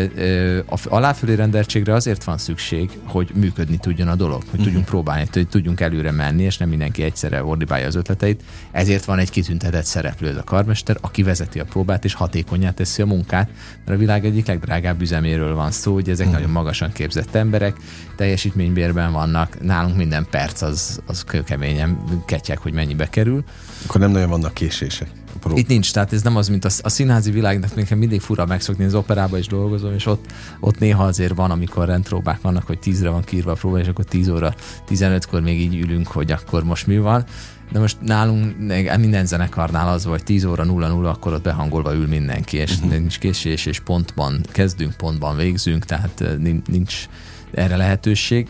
a 0.67 0.79
aláfölé 0.89 1.35
rendeltségre 1.35 1.95
azért 1.95 2.25
van 2.25 2.39
szükség, 2.39 2.91
hogy 3.05 3.31
működni 3.35 3.77
tudjon 3.77 4.09
a 4.09 4.15
dolog, 4.15 4.43
hogy 4.51 4.51
tudjunk 4.51 4.69
uh-huh. 4.69 4.89
próbálni, 4.89 5.29
hogy 5.33 5.49
tudjunk 5.49 5.81
előre 5.81 6.11
menni, 6.11 6.43
és 6.43 6.57
nem 6.57 6.69
mindenki 6.69 7.03
egyszerre 7.03 7.45
ordibálja 7.45 7.87
az 7.87 7.95
ötleteit. 7.95 8.43
Ezért 8.71 9.05
van 9.05 9.19
egy 9.19 9.31
kitüntetett 9.31 9.85
szereplő, 9.85 10.29
ez 10.29 10.37
a 10.37 10.45
karmester, 10.45 10.97
aki 11.01 11.23
vezeti 11.23 11.61
a 11.61 11.65
próbát, 11.65 12.05
és 12.05 12.15
hatékonyá 12.15 12.71
teszi 12.71 13.03
a 13.03 13.07
munkát, 13.07 13.51
mert 13.85 13.97
a 13.97 14.01
világ 14.01 14.25
egyik 14.25 14.47
legdrágább 14.47 15.01
üzeméről 15.01 15.55
van 15.55 15.71
szó, 15.71 15.93
hogy 15.93 16.09
ezek 16.09 16.27
uh-huh. 16.27 16.41
nagyon 16.41 16.55
magasan 16.55 16.93
képzett 16.93 17.35
emberek, 17.35 17.77
teljesítménybérben 18.17 19.13
vannak, 19.13 19.63
nálunk 19.63 19.97
minden 19.97 20.27
perc 20.31 20.63
az, 20.63 21.01
az 21.07 21.25
kőkeményen 21.25 21.99
ketyek, 22.27 22.59
hogy 22.59 22.73
mennyibe 22.73 23.09
kerül. 23.09 23.45
Akkor 23.87 24.01
nem 24.01 24.11
nagyon 24.11 24.29
vannak 24.29 24.55
késések. 24.55 25.09
Itt 25.55 25.69
nincs, 25.69 25.93
tehát 25.93 26.13
ez 26.13 26.23
nem 26.23 26.37
az, 26.37 26.49
mint 26.49 26.65
a, 26.65 26.69
a 26.83 26.89
színházi 26.89 27.31
világnak 27.31 27.75
nekem 27.75 27.99
mindig 27.99 28.21
fura 28.21 28.47
megszokni, 28.47 28.85
az 28.85 28.95
operába 28.95 29.39
is 29.39 29.47
dolgozom, 29.47 29.93
és 29.95 30.07
ott, 30.07 30.25
ott 30.61 30.79
néha 30.79 31.05
azért 31.05 31.35
van, 31.35 31.51
amikor 31.51 31.87
rendpróbák 31.87 32.41
vannak, 32.41 32.67
hogy 32.67 32.79
tízre 32.79 33.09
van 33.09 33.25
kiírva 33.25 33.51
a 33.51 33.55
próba, 33.55 33.79
és 33.79 33.87
akkor 33.87 34.05
10 34.05 34.29
óra 34.29 34.55
15-kor 34.89 35.41
még 35.41 35.61
így 35.61 35.81
ülünk, 35.81 36.07
hogy 36.07 36.33
akkor 36.33 36.65
most 36.65 36.87
mi 36.87 36.99
van. 36.99 37.25
De 37.73 37.79
most 37.79 37.97
nálunk 38.01 38.57
minden 38.99 39.27
zenekarnál 39.27 39.89
az, 39.89 40.05
hogy 40.05 40.23
10 40.23 40.45
óra 40.45 40.65
0-0, 40.67 41.05
akkor 41.05 41.33
ott 41.33 41.43
behangolva 41.43 41.95
ül 41.95 42.07
mindenki, 42.07 42.57
és 42.57 42.75
uh-huh. 42.75 42.91
nincs 42.91 43.19
késés, 43.19 43.67
és 43.67 43.81
pontban 43.81 44.41
kezdünk, 44.53 44.95
pontban 44.95 45.37
végzünk, 45.37 45.85
tehát 45.85 46.25
nincs 46.67 47.07
erre 47.51 47.77
lehetőség 47.77 48.49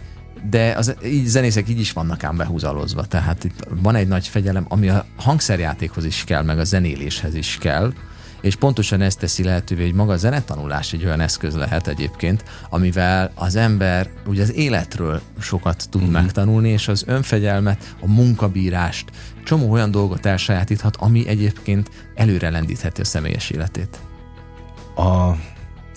de 0.50 0.74
az, 0.76 0.94
így 1.04 1.26
zenészek 1.26 1.68
így 1.68 1.80
is 1.80 1.92
vannak 1.92 2.24
ám 2.24 2.36
behúzalozva, 2.36 3.04
tehát 3.04 3.44
itt 3.44 3.66
van 3.82 3.94
egy 3.94 4.08
nagy 4.08 4.26
fegyelem, 4.28 4.64
ami 4.68 4.88
a 4.88 5.04
hangszerjátékhoz 5.16 6.04
is 6.04 6.24
kell, 6.24 6.42
meg 6.42 6.58
a 6.58 6.64
zenéléshez 6.64 7.34
is 7.34 7.58
kell, 7.60 7.92
és 8.40 8.56
pontosan 8.56 9.00
ezt 9.00 9.18
teszi 9.18 9.44
lehetővé, 9.44 9.84
hogy 9.84 9.94
maga 9.94 10.12
a 10.12 10.16
zenetanulás 10.16 10.92
egy 10.92 11.04
olyan 11.04 11.20
eszköz 11.20 11.54
lehet 11.54 11.86
egyébként, 11.86 12.44
amivel 12.70 13.32
az 13.34 13.56
ember 13.56 14.10
ugye 14.26 14.42
az 14.42 14.54
életről 14.54 15.20
sokat 15.40 15.86
tud 15.90 16.00
uh-huh. 16.00 16.16
megtanulni, 16.16 16.68
és 16.68 16.88
az 16.88 17.04
önfegyelmet, 17.06 17.94
a 18.00 18.06
munkabírást, 18.06 19.10
csomó 19.44 19.70
olyan 19.70 19.90
dolgot 19.90 20.26
elsajátíthat, 20.26 20.96
ami 20.96 21.28
egyébként 21.28 21.90
előre 22.14 22.50
lendítheti 22.50 23.00
a 23.00 23.04
személyes 23.04 23.50
életét. 23.50 23.98
A 24.96 25.32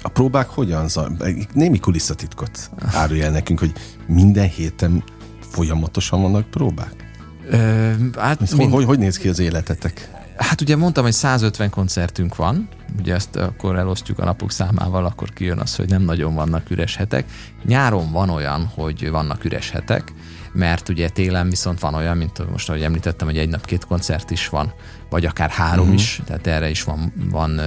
a 0.01 0.09
próbák 0.09 0.49
hogyan 0.49 0.87
zajlanak? 0.87 1.53
Némi 1.53 1.79
kulisszatitkot 1.79 2.69
árulj 2.93 3.21
el 3.21 3.31
nekünk, 3.31 3.59
hogy 3.59 3.73
minden 4.07 4.47
héten 4.47 5.03
folyamatosan 5.39 6.21
vannak 6.21 6.49
próbák? 6.49 7.09
Ö, 7.49 7.91
hát 8.17 8.55
mind... 8.55 8.71
hogy, 8.71 8.83
hogy 8.83 8.99
néz 8.99 9.17
ki 9.17 9.27
az 9.27 9.39
életetek? 9.39 10.09
Hát 10.37 10.61
ugye 10.61 10.75
mondtam, 10.75 11.03
hogy 11.03 11.13
150 11.13 11.69
koncertünk 11.69 12.35
van, 12.35 12.67
ugye 12.99 13.13
ezt 13.13 13.35
akkor 13.35 13.77
elosztjuk 13.77 14.19
a 14.19 14.25
napok 14.25 14.51
számával, 14.51 15.05
akkor 15.05 15.33
kijön 15.33 15.57
az, 15.57 15.75
hogy 15.75 15.89
nem 15.89 16.01
nagyon 16.01 16.33
vannak 16.33 16.69
üres 16.69 16.95
hetek. 16.95 17.25
Nyáron 17.63 18.11
van 18.11 18.29
olyan, 18.29 18.71
hogy 18.75 19.09
vannak 19.09 19.45
üres 19.45 19.69
hetek, 19.69 20.13
mert 20.53 20.89
ugye 20.89 21.09
télen 21.09 21.49
viszont 21.49 21.79
van 21.79 21.93
olyan, 21.93 22.17
mint 22.17 22.51
most 22.51 22.69
ahogy 22.69 22.81
említettem, 22.81 23.27
hogy 23.27 23.37
egy 23.37 23.49
nap 23.49 23.65
két 23.65 23.85
koncert 23.85 24.31
is 24.31 24.49
van, 24.49 24.73
vagy 25.09 25.25
akár 25.25 25.49
három 25.49 25.83
uh-huh. 25.83 25.99
is, 25.99 26.21
tehát 26.25 26.47
erre 26.47 26.69
is 26.69 26.83
van, 26.83 27.13
van 27.29 27.61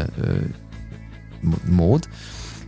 mód, 1.70 2.08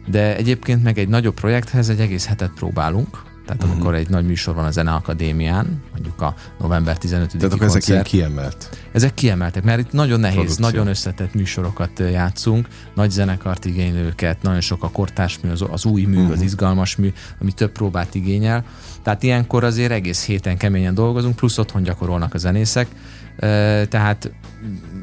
de 0.07 0.37
egyébként 0.37 0.83
meg 0.83 0.99
egy 0.99 1.09
nagyobb 1.09 1.35
projekthez 1.35 1.89
egy 1.89 2.01
egész 2.01 2.27
hetet 2.27 2.51
próbálunk, 2.55 3.23
tehát 3.47 3.63
uh-huh. 3.63 3.77
amikor 3.77 3.95
egy 3.95 4.09
nagy 4.09 4.27
műsor 4.27 4.55
van 4.55 4.65
a 4.65 4.71
Zeneakadémián, 4.71 5.83
mondjuk 5.93 6.21
a 6.21 6.35
november 6.59 6.99
15 6.99 7.29
Tehát 7.29 7.45
akkor 7.45 7.59
koncert, 7.59 7.77
ezek 7.77 7.89
ilyen 7.89 8.05
kiemelt? 8.05 8.79
Ezek 8.93 9.15
kiemeltek, 9.15 9.63
mert 9.63 9.79
itt 9.79 9.93
nagyon 9.93 10.21
nehéz, 10.21 10.37
Produkció. 10.37 10.65
nagyon 10.67 10.87
összetett 10.87 11.35
műsorokat 11.35 11.99
játszunk, 11.99 12.69
nagy 12.95 13.11
zenekart 13.11 13.65
igénylőket, 13.65 14.43
nagyon 14.43 14.61
sok 14.61 14.83
a 14.83 14.91
kortárs 14.91 15.39
mű, 15.41 15.51
az, 15.51 15.65
az 15.71 15.85
új 15.85 16.05
mű, 16.05 16.17
uh-huh. 16.17 16.33
az 16.33 16.41
izgalmas 16.41 16.97
mű, 16.97 17.13
ami 17.41 17.53
több 17.53 17.73
próbát 17.73 18.15
igényel. 18.15 18.65
Tehát 19.03 19.23
ilyenkor 19.23 19.65
azért 19.65 19.93
egész 19.93 20.25
héten 20.25 20.57
keményen 20.57 20.95
dolgozunk, 20.95 21.37
plusz 21.37 21.59
otthon 21.59 21.83
gyakorolnak 21.83 22.35
a 22.35 22.39
zenészek, 22.39 22.87
tehát 23.89 24.31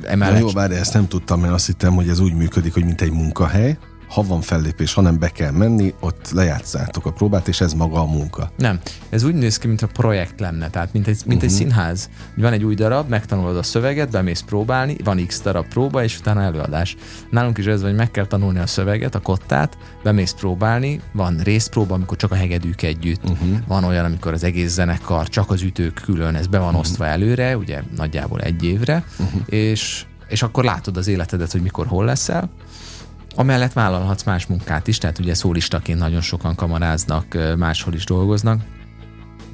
emellett... 0.06 0.39
Jó, 0.39 0.52
bár 0.52 0.72
ezt 0.72 0.94
nem 0.94 1.08
tudtam, 1.08 1.39
mert 1.39 1.54
azt 1.54 1.66
hittem, 1.66 1.94
hogy 1.94 2.10
ez 2.10 2.20
úgy 2.20 2.34
működik, 2.34 2.74
hogy 2.74 2.86
mint 2.86 3.02
egy 3.02 3.12
munkahely, 3.12 3.78
ha 4.13 4.23
van 4.23 4.41
fellépés, 4.41 4.93
hanem 4.93 5.19
be 5.19 5.30
kell 5.30 5.52
menni, 5.52 5.93
ott 5.99 6.32
lejátszátok 6.32 7.06
a 7.06 7.12
próbát, 7.12 7.47
és 7.47 7.62
ez 7.62 7.73
maga 7.73 7.99
a 7.99 8.06
munka. 8.06 8.52
Nem, 8.58 8.80
ez 9.10 9.23
úgy 9.23 9.34
néz 9.34 9.58
ki, 9.58 9.67
mint 9.67 9.82
a 9.82 9.88
projekt 9.88 10.39
lenne, 10.39 10.69
tehát 10.69 10.93
mint 10.93 11.08
egy, 11.08 11.21
mint 11.26 11.43
uh-huh. 11.43 11.43
egy 11.43 11.49
mhm. 11.49 11.69
színház. 11.69 12.10
Van 12.36 12.54
egy 12.54 12.63
új 12.63 12.76
darab, 12.76 13.10
megtanulod 13.10 13.58
a 13.58 13.63
szöveget, 13.63 14.10
bemész 14.10 14.41
próbálni, 14.41 14.95
van 15.04 15.26
x 15.26 15.41
darab 15.41 15.67
próba, 15.67 16.04
és 16.04 16.19
utána 16.19 16.41
előadás. 16.41 16.95
Nálunk 17.30 17.58
is 17.58 17.65
ez 17.65 17.82
hogy 17.82 17.95
meg 17.95 18.12
kell 18.12 18.26
tanulni 18.26 18.60
a 18.60 18.67
szöveget, 18.67 19.15
a 19.15 19.19
kottát, 19.19 19.78
bemész 20.04 20.32
próbálni, 20.32 21.02
van 21.12 21.38
részpróba, 21.43 21.95
amikor 21.95 22.17
csak 22.17 22.32
a 22.32 22.36
hegedűk 22.36 22.82
együtt, 22.82 23.30
uh-huh. 23.30 23.58
van 23.67 23.84
olyan, 23.84 24.06
amikor 24.06 24.34
az 24.34 24.43
egész 24.43 24.71
zenekar, 24.71 25.30
csak 25.30 25.52
az 25.52 25.62
ütők 25.62 26.02
külön, 26.06 26.36
ez 26.36 26.47
be 26.47 26.58
van 26.58 26.67
uh-huh. 26.67 26.82
osztva 26.82 27.06
előre, 27.06 27.58
ugye 27.58 27.82
nagyjából 27.95 28.41
egy 28.41 28.63
évre, 28.63 29.04
uh-huh. 29.19 29.41
és 29.45 30.06
és 30.28 30.41
akkor 30.41 30.63
látod 30.63 30.97
az 30.97 31.08
életedet, 31.08 31.52
hogy 31.52 31.62
mikor 31.62 31.88
hol 31.88 32.06
leszel, 32.06 32.49
Amellett 33.36 33.74
vállalhatsz 33.74 34.24
más 34.24 34.46
munkát 34.46 34.88
is, 34.88 34.98
tehát 34.98 35.19
ugye 35.19 35.34
szólistaként 35.34 36.00
nagyon 36.00 36.22
sokan 36.22 36.56
kamaráznak, 36.56 37.38
máshol 37.58 37.93
is 37.93 38.06
dolgoznak, 38.06 38.62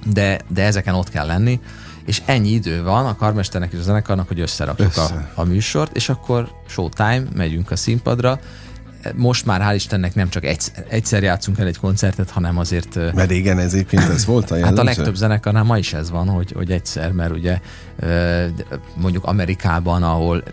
de, 0.06 0.40
de 0.48 0.64
ezeken 0.64 0.96
ott 0.96 1.10
kell 1.10 1.26
lenni, 1.26 1.60
és 2.06 2.22
ennyi 2.26 2.50
idő 2.50 2.84
van 2.84 3.06
a 3.06 3.16
karmesternek 3.16 3.72
és 3.72 3.80
a 3.80 3.82
zenekarnak, 3.82 4.28
hogy 4.28 4.40
összerakjuk 4.40 4.88
Össze. 4.88 5.32
a, 5.36 5.42
a 5.42 5.44
műsort, 5.44 5.96
és 5.96 6.10
akkor 6.10 6.52
showtime, 6.68 7.24
megyünk 7.36 7.72
a 7.72 7.76
színpadra, 7.76 8.40
most 9.16 9.46
már 9.46 9.62
hál' 9.62 9.76
Istennek 9.76 10.16
nem 10.16 10.30
csak 10.30 10.46
egyszer, 10.46 10.86
egyszer 10.90 11.24
játszunk 11.24 11.60
el 11.60 11.68
egy 11.68 11.78
koncertet, 11.78 12.30
hanem 12.30 12.58
azért... 12.58 13.14
Mert 13.14 13.30
régen 13.30 13.60
ez 13.60 13.74
egyébként 13.74 14.04
ez 14.04 14.26
volt 14.26 14.52
a 14.52 14.56
jellemző? 14.56 14.78
Hát 14.78 14.88
a 14.88 14.96
legtöbb 14.96 15.16
zenekarnál 15.16 15.64
ma 15.64 15.78
is 15.78 15.94
ez 15.94 16.10
van, 16.10 16.28
hogy, 16.28 16.52
hogy 16.52 16.72
egyszer, 16.72 17.12
mert 17.12 17.32
ugye 17.32 17.60
mondjuk 18.96 19.26
Amerikában, 19.26 20.04
ahol 20.04 20.44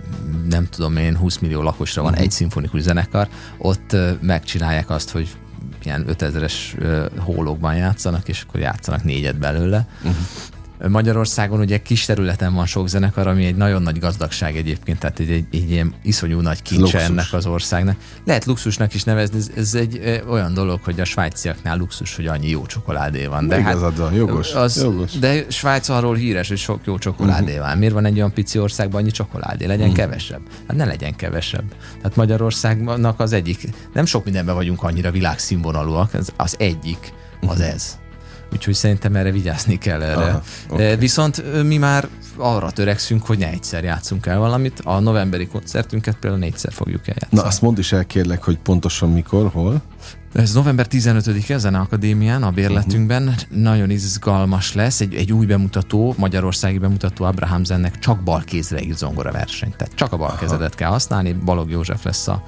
nem 0.49 0.69
tudom 0.71 0.97
én, 0.97 1.17
20 1.17 1.39
millió 1.39 1.63
lakosra 1.63 2.03
van 2.03 2.11
uh-huh. 2.11 2.27
egy 2.27 2.33
szimfonikus 2.33 2.81
zenekar, 2.81 3.29
ott 3.59 3.97
megcsinálják 4.21 4.91
azt, 4.91 5.11
hogy 5.11 5.29
ilyen 5.83 6.05
5000-es 6.09 6.53
hólókban 7.19 7.77
játszanak, 7.77 8.29
és 8.29 8.45
akkor 8.49 8.61
játszanak 8.61 9.05
négyet 9.05 9.39
belőle. 9.39 9.87
Uh-huh. 10.03 10.17
Magyarországon 10.89 11.61
ugye 11.61 11.83
kis 11.83 12.05
területen 12.05 12.55
van 12.55 12.67
sok 12.67 12.89
zenekar, 12.89 13.27
ami 13.27 13.45
egy 13.45 13.57
nagyon 13.57 13.83
nagy 13.83 13.99
gazdagság 13.99 14.57
egyébként, 14.57 14.99
tehát 14.99 15.19
egy, 15.19 15.31
egy, 15.31 15.47
egy 15.53 15.71
ilyen 15.71 15.95
iszonyú 16.03 16.41
nagy 16.41 16.63
kincse 16.63 16.83
luxus. 16.83 17.03
ennek 17.03 17.33
az 17.33 17.47
országnak. 17.47 17.97
Lehet 18.25 18.45
luxusnak 18.45 18.95
is 18.95 19.05
nevezni, 19.05 19.39
ez, 19.39 19.51
ez 19.57 19.75
egy 19.75 20.01
ö, 20.03 20.27
olyan 20.29 20.55
dolog, 20.55 20.81
hogy 20.83 21.01
a 21.01 21.05
svájciaknál 21.05 21.77
luxus, 21.77 22.17
hogy 22.17 22.27
annyi 22.27 22.49
jó 22.49 22.67
csokoládé 22.67 23.27
van. 23.27 23.49
De 23.49 23.63
hát, 23.63 23.97
van, 23.97 24.15
jogos, 24.15 24.53
az, 24.53 24.83
jogos. 24.83 25.13
De 25.13 25.45
Svájc 25.49 25.89
arról 25.89 26.15
híres, 26.15 26.49
hogy 26.49 26.59
sok 26.59 26.81
jó 26.85 26.99
csokoládé 26.99 27.53
uh-huh. 27.53 27.67
van. 27.67 27.79
Miért 27.79 27.95
van 27.95 28.05
egy 28.05 28.17
olyan 28.17 28.33
pici 28.33 28.59
országban 28.59 29.01
annyi 29.01 29.11
csokoládé? 29.11 29.67
Legyen 29.67 29.89
uh-huh. 29.89 30.05
kevesebb. 30.05 30.41
Hát 30.69 30.77
ne 30.77 30.85
legyen 30.85 31.17
kevesebb. 31.17 31.75
Tehát 31.97 32.17
Magyarországnak 32.17 33.21
az 33.21 33.33
egyik, 33.33 33.69
nem 33.93 34.05
sok 34.05 34.25
mindenben 34.25 34.55
vagyunk 34.55 34.83
annyira 34.83 35.11
világszínvonalúak, 35.11 36.15
az, 36.15 36.33
az 36.37 36.55
egyik 36.59 37.13
az 37.41 37.49
uh-huh. 37.49 37.67
ez 37.67 37.99
úgyhogy 38.53 38.75
szerintem 38.75 39.17
erre 39.17 39.31
vigyázni 39.31 39.79
kell 39.79 40.03
erre. 40.03 40.25
Aha, 40.25 40.43
okay. 40.69 40.97
Viszont 40.97 41.63
mi 41.63 41.77
már 41.77 42.09
arra 42.37 42.71
törekszünk, 42.71 43.27
hogy 43.27 43.39
ne 43.39 43.51
egyszer 43.51 43.85
játszunk 43.85 44.27
el 44.27 44.39
valamit. 44.39 44.81
A 44.85 44.99
novemberi 44.99 45.47
koncertünket 45.47 46.17
például 46.17 46.43
négyszer 46.43 46.73
fogjuk 46.73 47.09
eljátszani. 47.09 47.41
Na 47.41 47.43
azt 47.43 47.63
mondd 47.63 47.79
is 47.79 47.93
el 47.93 48.05
kérlek, 48.05 48.43
hogy 48.43 48.59
pontosan 48.59 49.13
mikor, 49.13 49.51
hol? 49.53 49.83
Ez 50.35 50.53
november 50.53 50.87
15-e 50.91 51.59
Zene 51.59 51.79
Akadémián, 51.79 52.43
a 52.43 52.51
bérletünkben. 52.51 53.23
Uh-huh. 53.23 53.63
Nagyon 53.63 53.91
izgalmas 53.91 54.75
lesz. 54.75 55.01
Egy, 55.01 55.15
egy 55.15 55.33
új 55.33 55.47
bemutató, 55.47 56.15
magyarországi 56.19 56.79
bemutató 56.79 57.25
Abraham 57.25 57.65
Zennek 57.65 57.99
csak 57.99 58.23
balkézre 58.23 58.83
írt 58.83 58.99
zongora 58.99 59.33
verseny. 59.33 59.75
Tehát 59.77 59.95
csak 59.95 60.13
a 60.13 60.17
balkezedet 60.17 60.75
kell 60.75 60.91
használni. 60.91 61.33
Balog 61.33 61.71
József 61.71 62.05
lesz 62.05 62.29
a, 62.29 62.43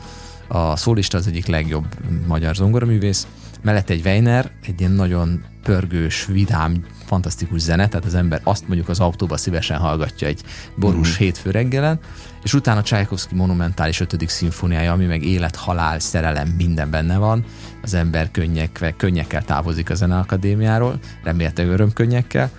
a 0.49 0.77
szólista, 0.77 1.19
az 1.19 1.27
egyik 1.27 1.47
legjobb 1.47 1.87
magyar 2.27 2.55
zongoraművész 2.55 3.27
mellett 3.63 3.91
egy 3.91 4.05
Weiner, 4.05 4.51
egy 4.67 4.81
ilyen 4.81 4.93
nagyon 4.93 5.45
pörgős, 5.63 6.27
vidám, 6.27 6.85
fantasztikus 7.07 7.61
zene, 7.61 7.89
tehát 7.89 8.07
az 8.07 8.15
ember 8.15 8.41
azt 8.45 8.69
mondjuk 8.69 8.89
az 8.89 9.01
autóba 9.01 9.37
szívesen 9.37 9.79
hallgatja 9.79 10.29
egy 10.29 10.43
borús 10.77 11.15
mm. 11.15 11.19
hétfő 11.19 11.51
reggelen, 11.51 11.99
és 12.43 12.55
utána 12.55 12.83
Csajkovszki 12.83 13.35
monumentális 13.35 14.01
ötödik 14.01 14.29
szimfóniája, 14.29 14.93
ami 14.93 15.05
meg 15.05 15.25
élet, 15.25 15.57
halál, 15.57 15.99
szerelem, 15.99 16.49
minden 16.49 16.91
benne 16.91 17.19
van. 17.19 17.45
Az 17.83 17.95
ember 17.95 18.31
könnyekkel, 18.31 18.93
könnyekkel 18.93 19.45
távozik 19.45 19.91
a 19.91 19.95
zeneakadémiáról, 19.95 20.99
remélhetőleg 21.23 21.73
örömkönnyekkel, 21.73 22.51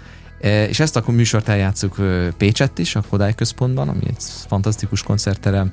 És 0.42 0.80
ezt 0.80 0.96
a 0.96 1.04
műsort 1.12 1.48
eljátszuk 1.48 1.96
Pécsett 2.38 2.80
is, 2.80 2.96
a 2.96 3.04
Kodály 3.10 3.36
Központban, 3.36 3.90
ami 3.90 4.02
egy 4.08 4.24
fantasztikus 4.48 5.04
koncertterem. 5.04 5.72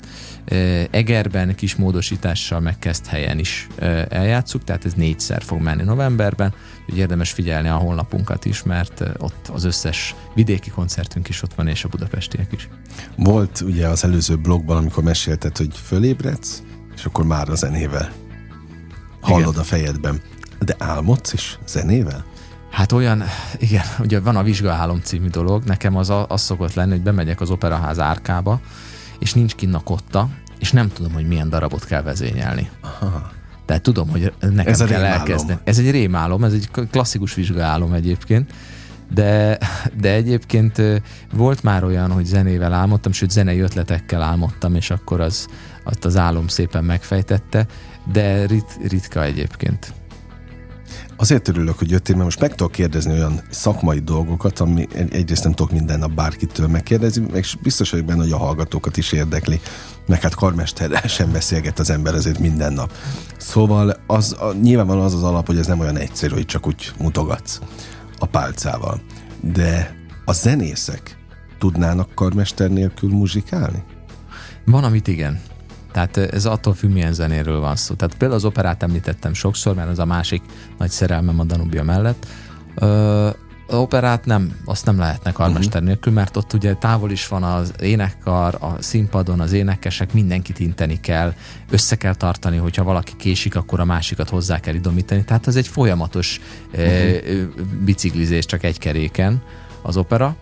Egerben 0.91 1.55
kis 1.55 1.77
módosítással 1.77 2.61
megkezd 2.61 3.07
helyen 3.07 3.39
is 3.39 3.67
eljátszuk, 4.09 4.65
tehát 4.65 4.85
ez 4.85 4.93
négyszer 4.93 5.43
fog 5.43 5.61
menni 5.61 5.83
novemberben. 5.83 6.55
Úgy 6.91 6.97
érdemes 6.97 7.31
figyelni 7.31 7.69
a 7.69 7.75
honlapunkat 7.75 8.45
is, 8.45 8.63
mert 8.63 9.05
ott 9.19 9.51
az 9.53 9.65
összes 9.65 10.15
vidéki 10.35 10.71
koncertünk 10.71 11.29
is 11.29 11.43
ott 11.43 11.55
van, 11.55 11.69
és 11.69 11.85
a 11.85 11.89
budapestiek 11.89 12.53
is. 12.53 12.69
Volt 13.17 13.61
ugye 13.61 13.89
az 13.89 14.05
előző 14.05 14.37
blogban, 14.37 14.77
amikor 14.77 15.03
mesélted, 15.03 15.57
hogy 15.57 15.79
fölébredsz, 15.85 16.63
és 16.97 17.05
akkor 17.05 17.25
már 17.25 17.49
a 17.49 17.55
zenével 17.55 18.13
hallod 19.21 19.49
Igen. 19.49 19.61
a 19.61 19.65
fejedben. 19.65 20.21
De 20.59 20.75
álmodsz 20.79 21.33
is 21.33 21.59
zenével? 21.67 22.25
Hát 22.77 22.93
olyan, 22.93 23.23
igen, 23.59 23.85
ugye 24.05 24.21
van 24.21 24.37
a 24.37 24.43
Vizsgaálom 24.43 25.01
című 25.03 25.29
dolog, 25.29 25.65
nekem 25.65 25.97
az, 25.97 26.13
az 26.29 26.41
szokott 26.41 26.75
lenni, 26.75 26.91
hogy 26.91 27.03
bemegyek 27.03 27.41
az 27.41 27.51
operaház 27.51 27.99
árkába, 27.99 28.61
és 29.19 29.35
nincs 29.35 29.55
kinn 29.55 29.75
a 29.75 29.81
kotta, 29.81 30.29
és 30.59 30.73
nem 30.73 30.89
tudom, 30.89 31.13
hogy 31.13 31.27
milyen 31.27 31.49
darabot 31.49 31.85
kell 31.85 32.03
vezényelni. 32.03 32.71
Aha. 32.81 33.31
Tehát 33.65 33.83
tudom, 33.83 34.09
hogy 34.09 34.33
nekem 34.41 34.73
ez 34.73 34.85
kell 34.85 35.05
elkezdeni. 35.05 35.59
Ez 35.65 35.79
egy 35.79 35.91
rémálom, 35.91 36.45
ez 36.45 36.53
egy 36.53 36.71
klasszikus 36.91 37.35
vizsgaálom 37.35 37.93
egyébként, 37.93 38.53
de, 39.13 39.59
de 40.01 40.13
egyébként 40.13 40.83
volt 41.33 41.63
már 41.63 41.85
olyan, 41.85 42.11
hogy 42.11 42.25
zenével 42.25 42.73
álmodtam, 42.73 43.13
sőt 43.13 43.31
zenei 43.31 43.61
ötletekkel 43.61 44.23
álmodtam, 44.23 44.75
és 44.75 44.91
akkor 44.91 45.21
az, 45.21 45.47
azt 45.85 46.05
az 46.05 46.17
álom 46.17 46.49
szépen 46.49 46.85
megfejtette, 46.85 47.67
de 48.13 48.47
rit, 48.47 48.79
ritka 48.89 49.23
egyébként. 49.23 49.95
Azért 51.17 51.49
örülök, 51.49 51.79
hogy 51.79 51.91
jöttél, 51.91 52.15
mert 52.15 52.25
most 52.25 52.41
meg 52.41 52.55
tudok 52.55 52.73
kérdezni 52.73 53.13
olyan 53.13 53.41
szakmai 53.51 53.99
dolgokat, 53.99 54.61
ami 54.61 54.89
egyrészt 55.11 55.45
nem 55.45 55.53
tudok 55.53 55.73
minden 55.73 55.99
nap 55.99 56.11
bárkitől 56.11 56.67
megkérdezni, 56.67 57.27
meg 57.33 57.45
biztos 57.63 57.91
vagyok 57.91 58.07
benne, 58.07 58.23
hogy 58.23 58.33
a 58.33 58.37
hallgatókat 58.37 58.97
is 58.97 59.13
érdekli, 59.13 59.61
meg 60.07 60.21
hát 60.21 60.35
karmesterrel 60.35 61.09
sem 61.17 61.33
beszélget 61.33 61.79
az 61.79 61.91
ember 61.91 62.15
azért 62.15 62.39
minden 62.39 62.73
nap. 62.73 62.93
Szóval 63.37 63.97
az, 64.07 64.37
a, 64.39 64.53
nyilvánvalóan 64.53 65.05
az 65.05 65.15
az 65.15 65.23
alap, 65.23 65.47
hogy 65.47 65.59
ez 65.59 65.67
nem 65.67 65.81
olyan 65.81 65.97
egyszerű, 65.97 66.35
hogy 66.35 66.47
csak 66.47 66.67
úgy 66.67 66.93
mutogatsz 66.99 67.61
a 68.19 68.27
pálcával. 68.27 69.01
De 69.41 69.97
a 70.25 70.33
zenészek 70.33 71.19
tudnának 71.59 72.15
karmester 72.15 72.71
nélkül 72.71 73.11
muzsikálni? 73.11 73.83
Van, 74.65 74.85
amit 74.85 75.09
igen. 75.09 75.41
Tehát 75.97 76.17
ez 76.17 76.47
attól 76.47 76.75
függ, 76.75 76.91
milyen 76.91 77.13
zenéről 77.13 77.61
van 77.61 77.77
szó. 77.77 77.95
Tehát 77.95 78.15
például 78.15 78.39
az 78.39 78.45
operát 78.45 78.83
említettem 78.83 79.35
sokszor, 79.35 79.75
mert 79.75 79.89
az 79.89 79.99
a 79.99 80.05
másik 80.05 80.43
nagy 80.79 80.91
szerelmem 80.91 81.41
a 81.41 81.45
Danubia 81.45 81.83
mellett. 81.83 82.27
Ö, 82.75 83.29
operát 83.67 84.25
nem, 84.25 84.57
azt 84.65 84.85
nem 84.87 84.99
lehetne 84.99 85.33
karmester 85.33 85.67
uh-huh. 85.67 85.87
nélkül, 85.87 86.13
mert 86.13 86.37
ott 86.37 86.53
ugye 86.53 86.75
távol 86.75 87.11
is 87.11 87.29
van 87.29 87.43
az 87.43 87.73
énekkar, 87.81 88.59
a 88.61 88.83
színpadon 88.83 89.41
az 89.41 89.53
énekesek, 89.53 90.13
mindenkit 90.13 90.59
inteni 90.59 91.01
kell, 91.01 91.35
össze 91.71 91.97
kell 91.97 92.15
tartani, 92.15 92.57
hogyha 92.57 92.85
valaki 92.85 93.13
késik, 93.17 93.57
akkor 93.57 93.81
a 93.81 93.85
másikat 93.85 94.29
hozzá 94.29 94.61
kell 94.61 94.75
idomítani. 94.75 95.25
Tehát 95.25 95.47
ez 95.47 95.57
egy 95.57 95.69
folyamatos 95.69 96.41
uh-huh. 96.73 97.49
biciklizés 97.85 98.47
csak 98.47 98.63
egy 98.65 98.79
keréken 98.79 99.43
az 99.83 99.97
opera. 99.97 100.37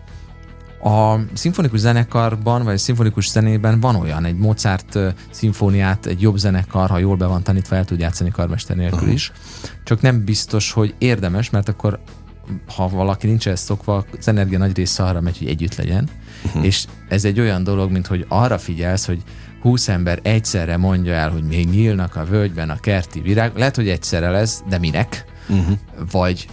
A 0.85 1.19
szimfonikus 1.33 1.79
zenekarban, 1.79 2.63
vagy 2.63 2.77
szimfonikus 2.77 3.29
zenében 3.29 3.79
van 3.79 3.95
olyan, 3.95 4.25
egy 4.25 4.37
Mozart 4.37 4.99
szimfóniát 5.31 6.05
egy 6.05 6.21
jobb 6.21 6.37
zenekar, 6.37 6.89
ha 6.89 6.97
jól 6.97 7.15
be 7.15 7.25
van 7.25 7.43
tanítva, 7.43 7.75
el 7.75 7.85
tud 7.85 7.99
játszani 7.99 8.29
karmester 8.29 8.75
nélkül 8.75 8.97
uh-huh. 8.97 9.13
is. 9.13 9.31
Csak 9.83 10.01
nem 10.01 10.23
biztos, 10.23 10.71
hogy 10.71 10.95
érdemes, 10.97 11.49
mert 11.49 11.69
akkor 11.69 11.99
ha 12.75 12.89
valaki 12.89 13.27
nincs 13.27 13.47
ezt 13.47 13.63
szokva, 13.63 14.05
az 14.17 14.27
energia 14.27 14.57
nagy 14.57 14.75
része 14.75 15.03
arra 15.03 15.21
megy, 15.21 15.37
hogy 15.37 15.47
együtt 15.47 15.75
legyen. 15.75 16.09
Uh-huh. 16.45 16.65
És 16.65 16.85
ez 17.09 17.25
egy 17.25 17.39
olyan 17.39 17.63
dolog, 17.63 17.91
mint 17.91 18.07
hogy 18.07 18.25
arra 18.27 18.57
figyelsz, 18.57 19.05
hogy 19.05 19.21
20 19.61 19.87
ember 19.87 20.19
egyszerre 20.23 20.77
mondja 20.77 21.13
el, 21.13 21.29
hogy 21.29 21.43
még 21.43 21.69
nyílnak 21.69 22.15
a 22.15 22.25
völgyben 22.25 22.69
a 22.69 22.79
kerti 22.79 23.21
virág. 23.21 23.51
Lehet, 23.55 23.75
hogy 23.75 23.89
egyszerre 23.89 24.29
lesz, 24.29 24.63
de 24.69 24.77
minek? 24.77 25.25
Uh-huh. 25.49 25.77
Vagy 26.11 26.47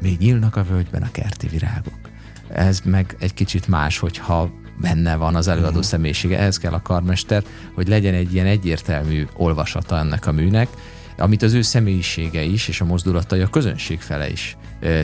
még 0.00 0.18
nyílnak 0.18 0.56
a 0.56 0.64
völgyben 0.64 1.02
a 1.02 1.10
kerti 1.10 1.48
virágok 1.48 2.11
ez 2.48 2.80
meg 2.84 3.16
egy 3.18 3.34
kicsit 3.34 3.68
más, 3.68 3.98
hogyha 3.98 4.50
benne 4.80 5.16
van 5.16 5.34
az 5.34 5.48
előadó 5.48 5.68
uh-huh. 5.68 5.82
személyisége. 5.82 6.38
Ehhez 6.38 6.58
kell 6.58 6.72
a 6.72 6.82
karmester, 6.82 7.42
hogy 7.74 7.88
legyen 7.88 8.14
egy 8.14 8.34
ilyen 8.34 8.46
egyértelmű 8.46 9.26
olvasata 9.36 9.98
ennek 9.98 10.26
a 10.26 10.32
műnek, 10.32 10.68
amit 11.16 11.42
az 11.42 11.52
ő 11.52 11.62
személyisége 11.62 12.42
is, 12.42 12.68
és 12.68 12.80
a 12.80 12.84
mozdulatai 12.84 13.40
a 13.40 13.48
közönség 13.48 14.00
fele 14.00 14.30
is 14.30 14.56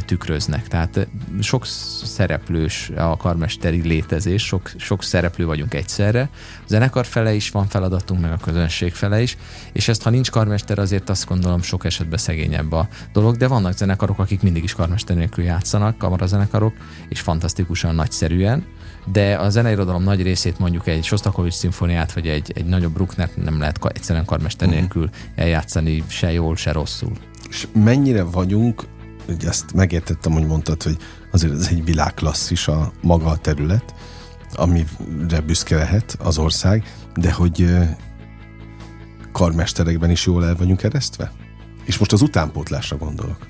tükröznek. 0.06 0.68
Tehát 0.68 1.08
sok 1.40 1.66
szereplős 2.04 2.90
a 2.96 3.16
karmesteri 3.16 3.82
létezés, 3.82 4.42
sok, 4.42 4.70
sok 4.76 5.02
szereplő 5.02 5.46
vagyunk 5.46 5.74
egyszerre. 5.74 6.28
A 6.32 6.64
zenekar 6.66 7.06
fele 7.06 7.34
is 7.34 7.50
van 7.50 7.66
feladatunk, 7.66 8.20
meg 8.20 8.32
a 8.32 8.36
közönség 8.36 8.94
fele 8.94 9.22
is, 9.22 9.36
és 9.72 9.88
ezt 9.88 10.02
ha 10.02 10.10
nincs 10.10 10.30
karmester, 10.30 10.78
azért 10.78 11.10
azt 11.10 11.26
gondolom 11.26 11.62
sok 11.62 11.84
esetben 11.84 12.18
szegényebb 12.18 12.72
a 12.72 12.88
dolog, 13.12 13.36
de 13.36 13.46
vannak 13.46 13.76
zenekarok, 13.76 14.18
akik 14.18 14.42
mindig 14.42 14.62
is 14.62 14.74
karmester 14.74 15.16
nélkül 15.16 15.44
játszanak, 15.44 15.98
kamarazenekarok, 15.98 16.74
és 17.08 17.20
fantasztikusan 17.20 17.94
nagyszerűen, 17.94 18.64
de 19.12 19.38
a 19.38 19.50
zeneirodalom 19.50 20.02
nagy 20.02 20.22
részét 20.22 20.58
mondjuk 20.58 20.86
egy 20.86 21.04
Sostakovics 21.04 21.54
szimfóniát, 21.54 22.12
vagy 22.12 22.26
egy, 22.26 22.52
egy 22.54 22.64
nagyobb 22.64 22.92
Bruckner 22.92 23.30
nem 23.34 23.58
lehet 23.58 23.84
egyszerűen 23.84 24.24
karmester 24.24 24.68
mhm. 24.68 24.76
nélkül 24.76 25.10
eljátszani 25.34 26.04
se 26.06 26.32
jól, 26.32 26.56
se 26.56 26.72
rosszul. 26.72 27.12
És 27.48 27.66
mennyire 27.72 28.22
vagyunk 28.22 28.84
ugye 29.28 29.48
ezt 29.48 29.74
megértettem, 29.74 30.32
hogy 30.32 30.46
mondtad, 30.46 30.82
hogy 30.82 30.96
azért 31.32 31.52
ez 31.52 31.68
egy 31.70 31.84
világklasszis 31.84 32.68
a 32.68 32.92
maga 33.02 33.26
a 33.26 33.36
terület, 33.36 33.94
amire 34.54 35.40
büszke 35.46 35.76
lehet 35.76 36.16
az 36.22 36.38
ország, 36.38 36.84
de 37.16 37.32
hogy 37.32 37.66
karmesterekben 39.32 40.10
is 40.10 40.26
jól 40.26 40.46
el 40.46 40.56
vagyunk 40.56 40.78
keresztve? 40.78 41.32
És 41.84 41.98
most 41.98 42.12
az 42.12 42.22
utánpótlásra 42.22 42.96
gondolok. 42.96 43.46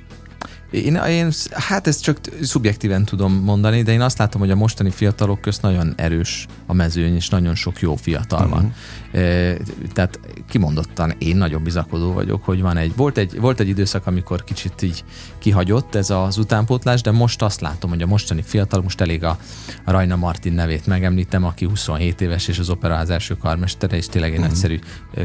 Én, 0.71 0.95
én, 0.95 1.33
hát 1.51 1.87
ezt 1.87 2.03
csak 2.03 2.19
szubjektíven 2.43 3.05
tudom 3.05 3.33
mondani, 3.33 3.83
de 3.83 3.93
én 3.93 4.01
azt 4.01 4.19
látom, 4.19 4.41
hogy 4.41 4.51
a 4.51 4.57
mostani 4.57 4.91
fiatalok 4.91 5.41
közt 5.41 5.63
nagyon 5.63 5.93
erős 5.97 6.47
a 6.67 6.73
mezőny, 6.73 7.15
és 7.15 7.29
nagyon 7.29 7.55
sok 7.55 7.81
jó 7.81 7.97
fiatal 7.97 8.47
uh-huh. 8.47 8.55
van. 8.55 8.75
E, 9.13 9.57
tehát 9.93 10.21
kimondottan 10.49 11.15
én 11.19 11.37
nagyon 11.37 11.63
bizakodó 11.63 12.13
vagyok, 12.13 12.45
hogy 12.45 12.61
van 12.61 12.77
egy, 12.77 12.93
volt 12.97 13.19
egy, 13.19 13.41
volt 13.41 13.61
egy 13.61 13.69
időszak, 13.69 14.07
amikor 14.07 14.45
kicsit 14.45 14.83
így 14.83 15.05
kihagyott 15.39 15.95
ez 15.95 16.11
az 16.11 16.39
utánpótlás, 16.39 17.01
de 17.01 17.11
most 17.11 17.43
azt 17.43 17.61
látom, 17.61 17.91
hogy 17.91 18.03
a 18.03 18.07
mostani 18.07 18.43
fiatal, 18.43 18.83
most 18.83 19.01
elég 19.01 19.25
a 19.25 19.39
Rajna 19.85 20.17
Martin 20.17 20.53
nevét 20.53 20.87
megemlítem, 20.87 21.45
aki 21.45 21.65
27 21.65 22.21
éves, 22.21 22.49
és 22.49 22.59
az 22.59 22.71
operaház 22.71 23.11
első 23.11 23.37
karmestere, 23.37 23.97
és 23.97 24.07
tényleg 24.07 24.31
egy 24.31 24.39
uh-huh. 24.39 24.53
nagyszerű 24.53 24.79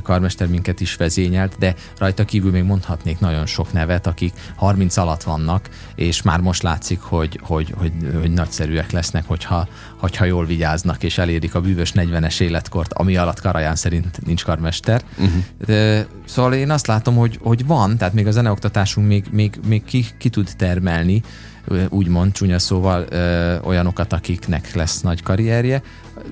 karmester 0.03 0.47
minket 0.47 0.82
is 0.82 0.95
vezényelt, 0.95 1.56
de 1.60 1.75
rajta 1.97 2.25
kívül 2.25 2.51
még 2.51 2.63
mondhatnék 2.63 3.19
nagyon 3.19 3.45
sok 3.45 3.73
nevet, 3.73 4.08
akik 4.08 4.34
30 4.56 4.97
alatt 4.97 5.23
vannak, 5.34 5.69
és 5.96 6.22
már 6.22 6.39
most 6.39 6.63
látszik, 6.63 7.00
hogy, 7.02 7.39
hogy, 7.43 7.74
hogy, 7.78 7.91
hogy 8.19 8.32
nagyszerűek 8.32 8.91
lesznek, 8.91 9.28
hogyha, 9.28 9.67
hogyha 9.98 10.26
jól 10.26 10.46
vigyáznak, 10.46 11.04
és 11.04 11.17
elérik 11.17 11.56
a 11.56 11.62
bűvös 11.62 11.91
40-es 11.96 12.39
életkort, 12.39 12.93
ami 12.93 13.15
alatt 13.17 13.41
Karaján 13.41 13.76
szerint 13.76 14.26
nincs 14.26 14.43
karmester. 14.43 15.02
Uh-huh. 15.17 15.43
De, 15.65 16.08
szóval 16.26 16.54
én 16.54 16.72
azt 16.72 16.88
látom, 16.88 17.15
hogy, 17.15 17.39
hogy 17.41 17.65
van, 17.65 17.98
tehát 17.98 18.13
még 18.13 18.28
a 18.28 18.32
zeneoktatásunk 18.32 19.08
még, 19.08 19.26
még, 19.32 19.60
még 19.67 19.84
ki, 19.84 20.06
ki 20.17 20.30
tud 20.30 20.50
termelni, 20.58 21.24
úgymond 21.89 22.32
csúnya 22.32 22.60
szóval 22.60 23.06
ö, 23.10 23.60
olyanokat, 23.60 24.13
akiknek 24.13 24.73
lesz 24.73 25.02
nagy 25.02 25.23
karrierje, 25.23 25.82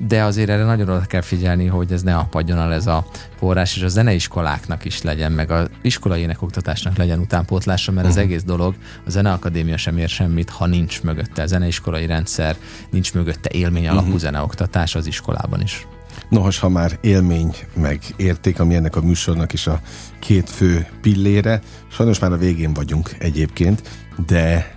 de 0.08 0.24
azért 0.24 0.50
erre 0.50 0.64
nagyon 0.64 0.90
oda 0.90 1.06
kell 1.06 1.22
figyelni, 1.22 1.66
hogy 1.66 1.92
ez 1.92 2.02
ne 2.02 2.16
apadjon 2.16 2.58
el 2.58 2.74
ez 2.74 2.88
a 2.88 3.06
forrás, 3.38 3.76
és 3.76 3.82
a 3.82 3.88
zeneiskoláknak 3.88 4.86
is 4.86 5.02
legyen, 5.02 5.32
meg 5.32 5.52
az 5.52 5.70
iskolai 5.82 6.22
énekoktatásnak 6.22 6.98
legyen 6.98 7.20
utánpótlása, 7.20 7.92
mert 7.92 8.08
uh-huh. 8.08 8.20
az 8.20 8.26
mhm. 8.26 8.34
egész 8.34 8.44
dolog, 8.44 8.76
a 9.06 9.10
zeneakadémia 9.10 9.78
sem 9.78 9.98
ér 9.98 10.10
semmit, 10.10 10.50
ha 10.50 10.66
nincs 10.66 11.02
mögötte 11.02 11.42
a 11.42 11.46
zeneiskolai 11.46 12.06
rendszer, 12.06 12.56
nincs 12.90 13.14
mögötte 13.14 13.50
élmény 13.54 13.88
alapú 13.88 14.06
uh-huh. 14.06 14.20
zeneoktatás 14.20 14.96
az 14.96 15.08
iskolában 15.08 15.62
is. 15.62 15.88
Nohas, 16.30 16.60
ha 16.60 16.70
már 16.70 16.98
élmény 17.02 17.56
meg 17.74 18.02
érték, 18.16 18.60
ami 18.60 18.76
ennek 18.76 18.96
a 18.96 19.02
műsornak 19.02 19.54
is 19.54 19.68
a 19.68 19.82
két 20.20 20.50
fő 20.50 20.88
pillére, 21.02 21.62
sajnos 21.88 22.20
már 22.20 22.32
a 22.32 22.38
végén 22.38 22.74
vagyunk 22.74 23.16
egyébként, 23.20 23.82
de, 24.28 24.76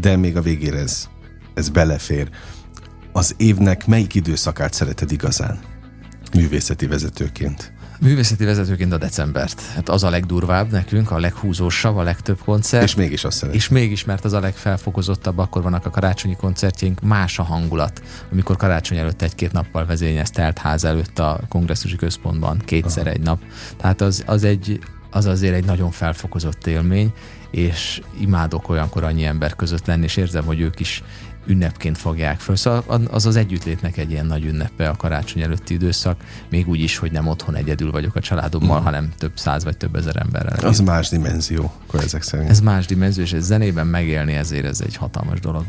de 0.00 0.16
még 0.16 0.36
a 0.36 0.40
végére 0.40 0.78
ez, 0.78 1.08
ez 1.54 1.68
belefér 1.68 2.28
az 3.12 3.34
évnek 3.36 3.86
melyik 3.86 4.14
időszakát 4.14 4.72
szereted 4.72 5.12
igazán 5.12 5.60
művészeti 6.34 6.86
vezetőként? 6.86 7.72
Művészeti 8.00 8.44
vezetőként 8.44 8.92
a 8.92 8.98
decembert. 8.98 9.60
Hát 9.60 9.88
az 9.88 10.04
a 10.04 10.10
legdurvább 10.10 10.70
nekünk, 10.70 11.10
a 11.10 11.18
leghúzósabb, 11.18 11.96
a 11.96 12.02
legtöbb 12.02 12.38
koncert. 12.44 12.84
És 12.84 12.94
mégis 12.94 13.24
azt 13.24 13.36
szeretem. 13.36 13.60
És 13.60 13.68
mégis, 13.68 14.04
mert 14.04 14.24
az 14.24 14.32
a 14.32 14.40
legfelfokozottabb, 14.40 15.38
akkor 15.38 15.62
vannak 15.62 15.86
a 15.86 15.90
karácsonyi 15.90 16.36
koncertjeink, 16.36 17.00
más 17.00 17.38
a 17.38 17.42
hangulat, 17.42 18.02
amikor 18.32 18.56
karácsony 18.56 18.98
előtt 18.98 19.22
egy-két 19.22 19.52
nappal 19.52 19.86
vezényez 19.86 20.30
telt 20.30 20.58
ház 20.58 20.84
előtt 20.84 21.18
a 21.18 21.40
kongresszusi 21.48 21.96
központban, 21.96 22.58
kétszer 22.64 23.06
Aha. 23.06 23.14
egy 23.14 23.20
nap. 23.20 23.40
Tehát 23.76 24.00
az, 24.00 24.22
az, 24.26 24.44
egy, 24.44 24.78
az 25.10 25.26
azért 25.26 25.54
egy 25.54 25.64
nagyon 25.64 25.90
felfokozott 25.90 26.66
élmény, 26.66 27.12
és 27.52 28.00
imádok 28.20 28.68
olyankor 28.68 29.04
annyi 29.04 29.24
ember 29.24 29.56
között 29.56 29.86
lenni, 29.86 30.04
és 30.04 30.16
érzem, 30.16 30.44
hogy 30.44 30.60
ők 30.60 30.80
is 30.80 31.02
ünnepként 31.46 31.98
fogják 31.98 32.40
föl. 32.40 32.56
Szóval 32.56 33.04
az 33.10 33.26
az 33.26 33.36
együttlétnek 33.36 33.96
egy 33.96 34.10
ilyen 34.10 34.26
nagy 34.26 34.44
ünnepe 34.44 34.88
a 34.88 34.96
karácsony 34.96 35.42
előtti 35.42 35.74
időszak, 35.74 36.20
még 36.50 36.68
úgy 36.68 36.80
is, 36.80 36.96
hogy 36.96 37.12
nem 37.12 37.26
otthon 37.26 37.54
egyedül 37.54 37.90
vagyok 37.90 38.16
a 38.16 38.20
családommal, 38.20 38.80
mm. 38.80 38.84
hanem 38.84 39.12
több 39.18 39.32
száz 39.34 39.64
vagy 39.64 39.76
több 39.76 39.96
ezer 39.96 40.16
emberrel. 40.16 40.68
Az 40.68 40.80
más 40.80 41.08
dimenzió, 41.08 41.72
akkor 41.86 42.00
ezek 42.00 42.22
szerint. 42.22 42.50
Ez 42.50 42.60
más 42.60 42.86
dimenzió, 42.86 43.22
és 43.22 43.32
ez 43.32 43.44
zenében 43.44 43.86
megélni 43.86 44.32
ezért 44.32 44.64
ez 44.64 44.80
egy 44.80 44.96
hatalmas 44.96 45.40
dolog. 45.40 45.64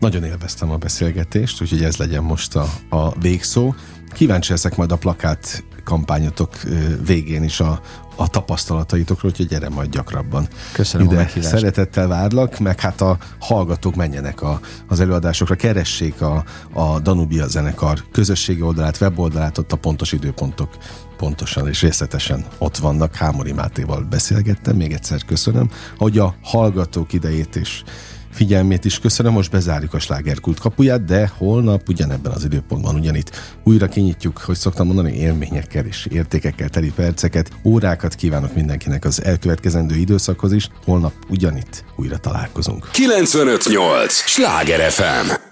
Nagyon 0.00 0.24
élveztem 0.24 0.70
a 0.70 0.76
beszélgetést, 0.76 1.62
úgyhogy 1.62 1.82
ez 1.82 1.96
legyen 1.96 2.22
most 2.22 2.56
a, 2.56 2.68
a 2.88 3.18
végszó. 3.18 3.74
Kíváncsi 4.12 4.50
leszek 4.50 4.76
majd 4.76 4.92
a 4.92 4.96
plakát 4.96 5.64
kampányotok 5.84 6.60
végén 7.06 7.42
is 7.42 7.60
a, 7.60 7.80
a 8.16 8.28
tapasztalataitokról, 8.28 9.30
úgyhogy 9.30 9.46
gyere 9.46 9.68
majd 9.68 9.90
gyakrabban. 9.90 10.48
Köszönöm 10.72 11.06
Ide 11.06 11.30
a 11.36 11.42
szeretettel 11.42 12.06
várlak, 12.06 12.58
meg 12.58 12.80
hát 12.80 13.00
a 13.00 13.18
hallgatók 13.38 13.94
menjenek 13.94 14.42
a, 14.42 14.60
az 14.88 15.00
előadásokra, 15.00 15.54
keressék 15.54 16.20
a, 16.20 16.44
a 16.72 17.00
Danubia 17.00 17.46
zenekar 17.46 18.04
közösségi 18.12 18.62
oldalát, 18.62 19.00
weboldalát, 19.00 19.58
ott 19.58 19.72
a 19.72 19.76
pontos 19.76 20.12
időpontok 20.12 20.68
pontosan 21.16 21.68
és 21.68 21.82
részletesen 21.82 22.44
ott 22.58 22.76
vannak. 22.76 23.14
Hámori 23.14 23.52
Mátéval 23.52 24.06
beszélgettem, 24.10 24.76
még 24.76 24.92
egyszer 24.92 25.24
köszönöm, 25.24 25.70
hogy 25.96 26.18
a 26.18 26.34
hallgatók 26.42 27.12
idejét 27.12 27.56
is 27.56 27.84
figyelmét 28.32 28.84
is 28.84 28.98
köszönöm, 28.98 29.32
most 29.32 29.50
bezárjuk 29.50 29.94
a 29.94 29.98
slágerkult 29.98 30.60
kapuját, 30.60 31.04
de 31.04 31.32
holnap 31.36 31.88
ugyanebben 31.88 32.32
az 32.32 32.44
időpontban 32.44 32.94
ugyanitt 32.94 33.30
újra 33.64 33.86
kinyitjuk, 33.86 34.38
hogy 34.38 34.56
szoktam 34.56 34.86
mondani, 34.86 35.16
élményekkel 35.16 35.84
és 35.84 36.06
értékekkel 36.10 36.68
teli 36.68 36.92
perceket, 36.94 37.50
órákat 37.64 38.14
kívánok 38.14 38.54
mindenkinek 38.54 39.04
az 39.04 39.24
elkövetkezendő 39.24 39.94
időszakhoz 39.94 40.52
is, 40.52 40.68
holnap 40.84 41.12
ugyanitt 41.28 41.84
újra 41.96 42.18
találkozunk. 42.18 42.88
958! 42.92 44.12
Sláger 44.12 44.90
FM! 44.90 45.51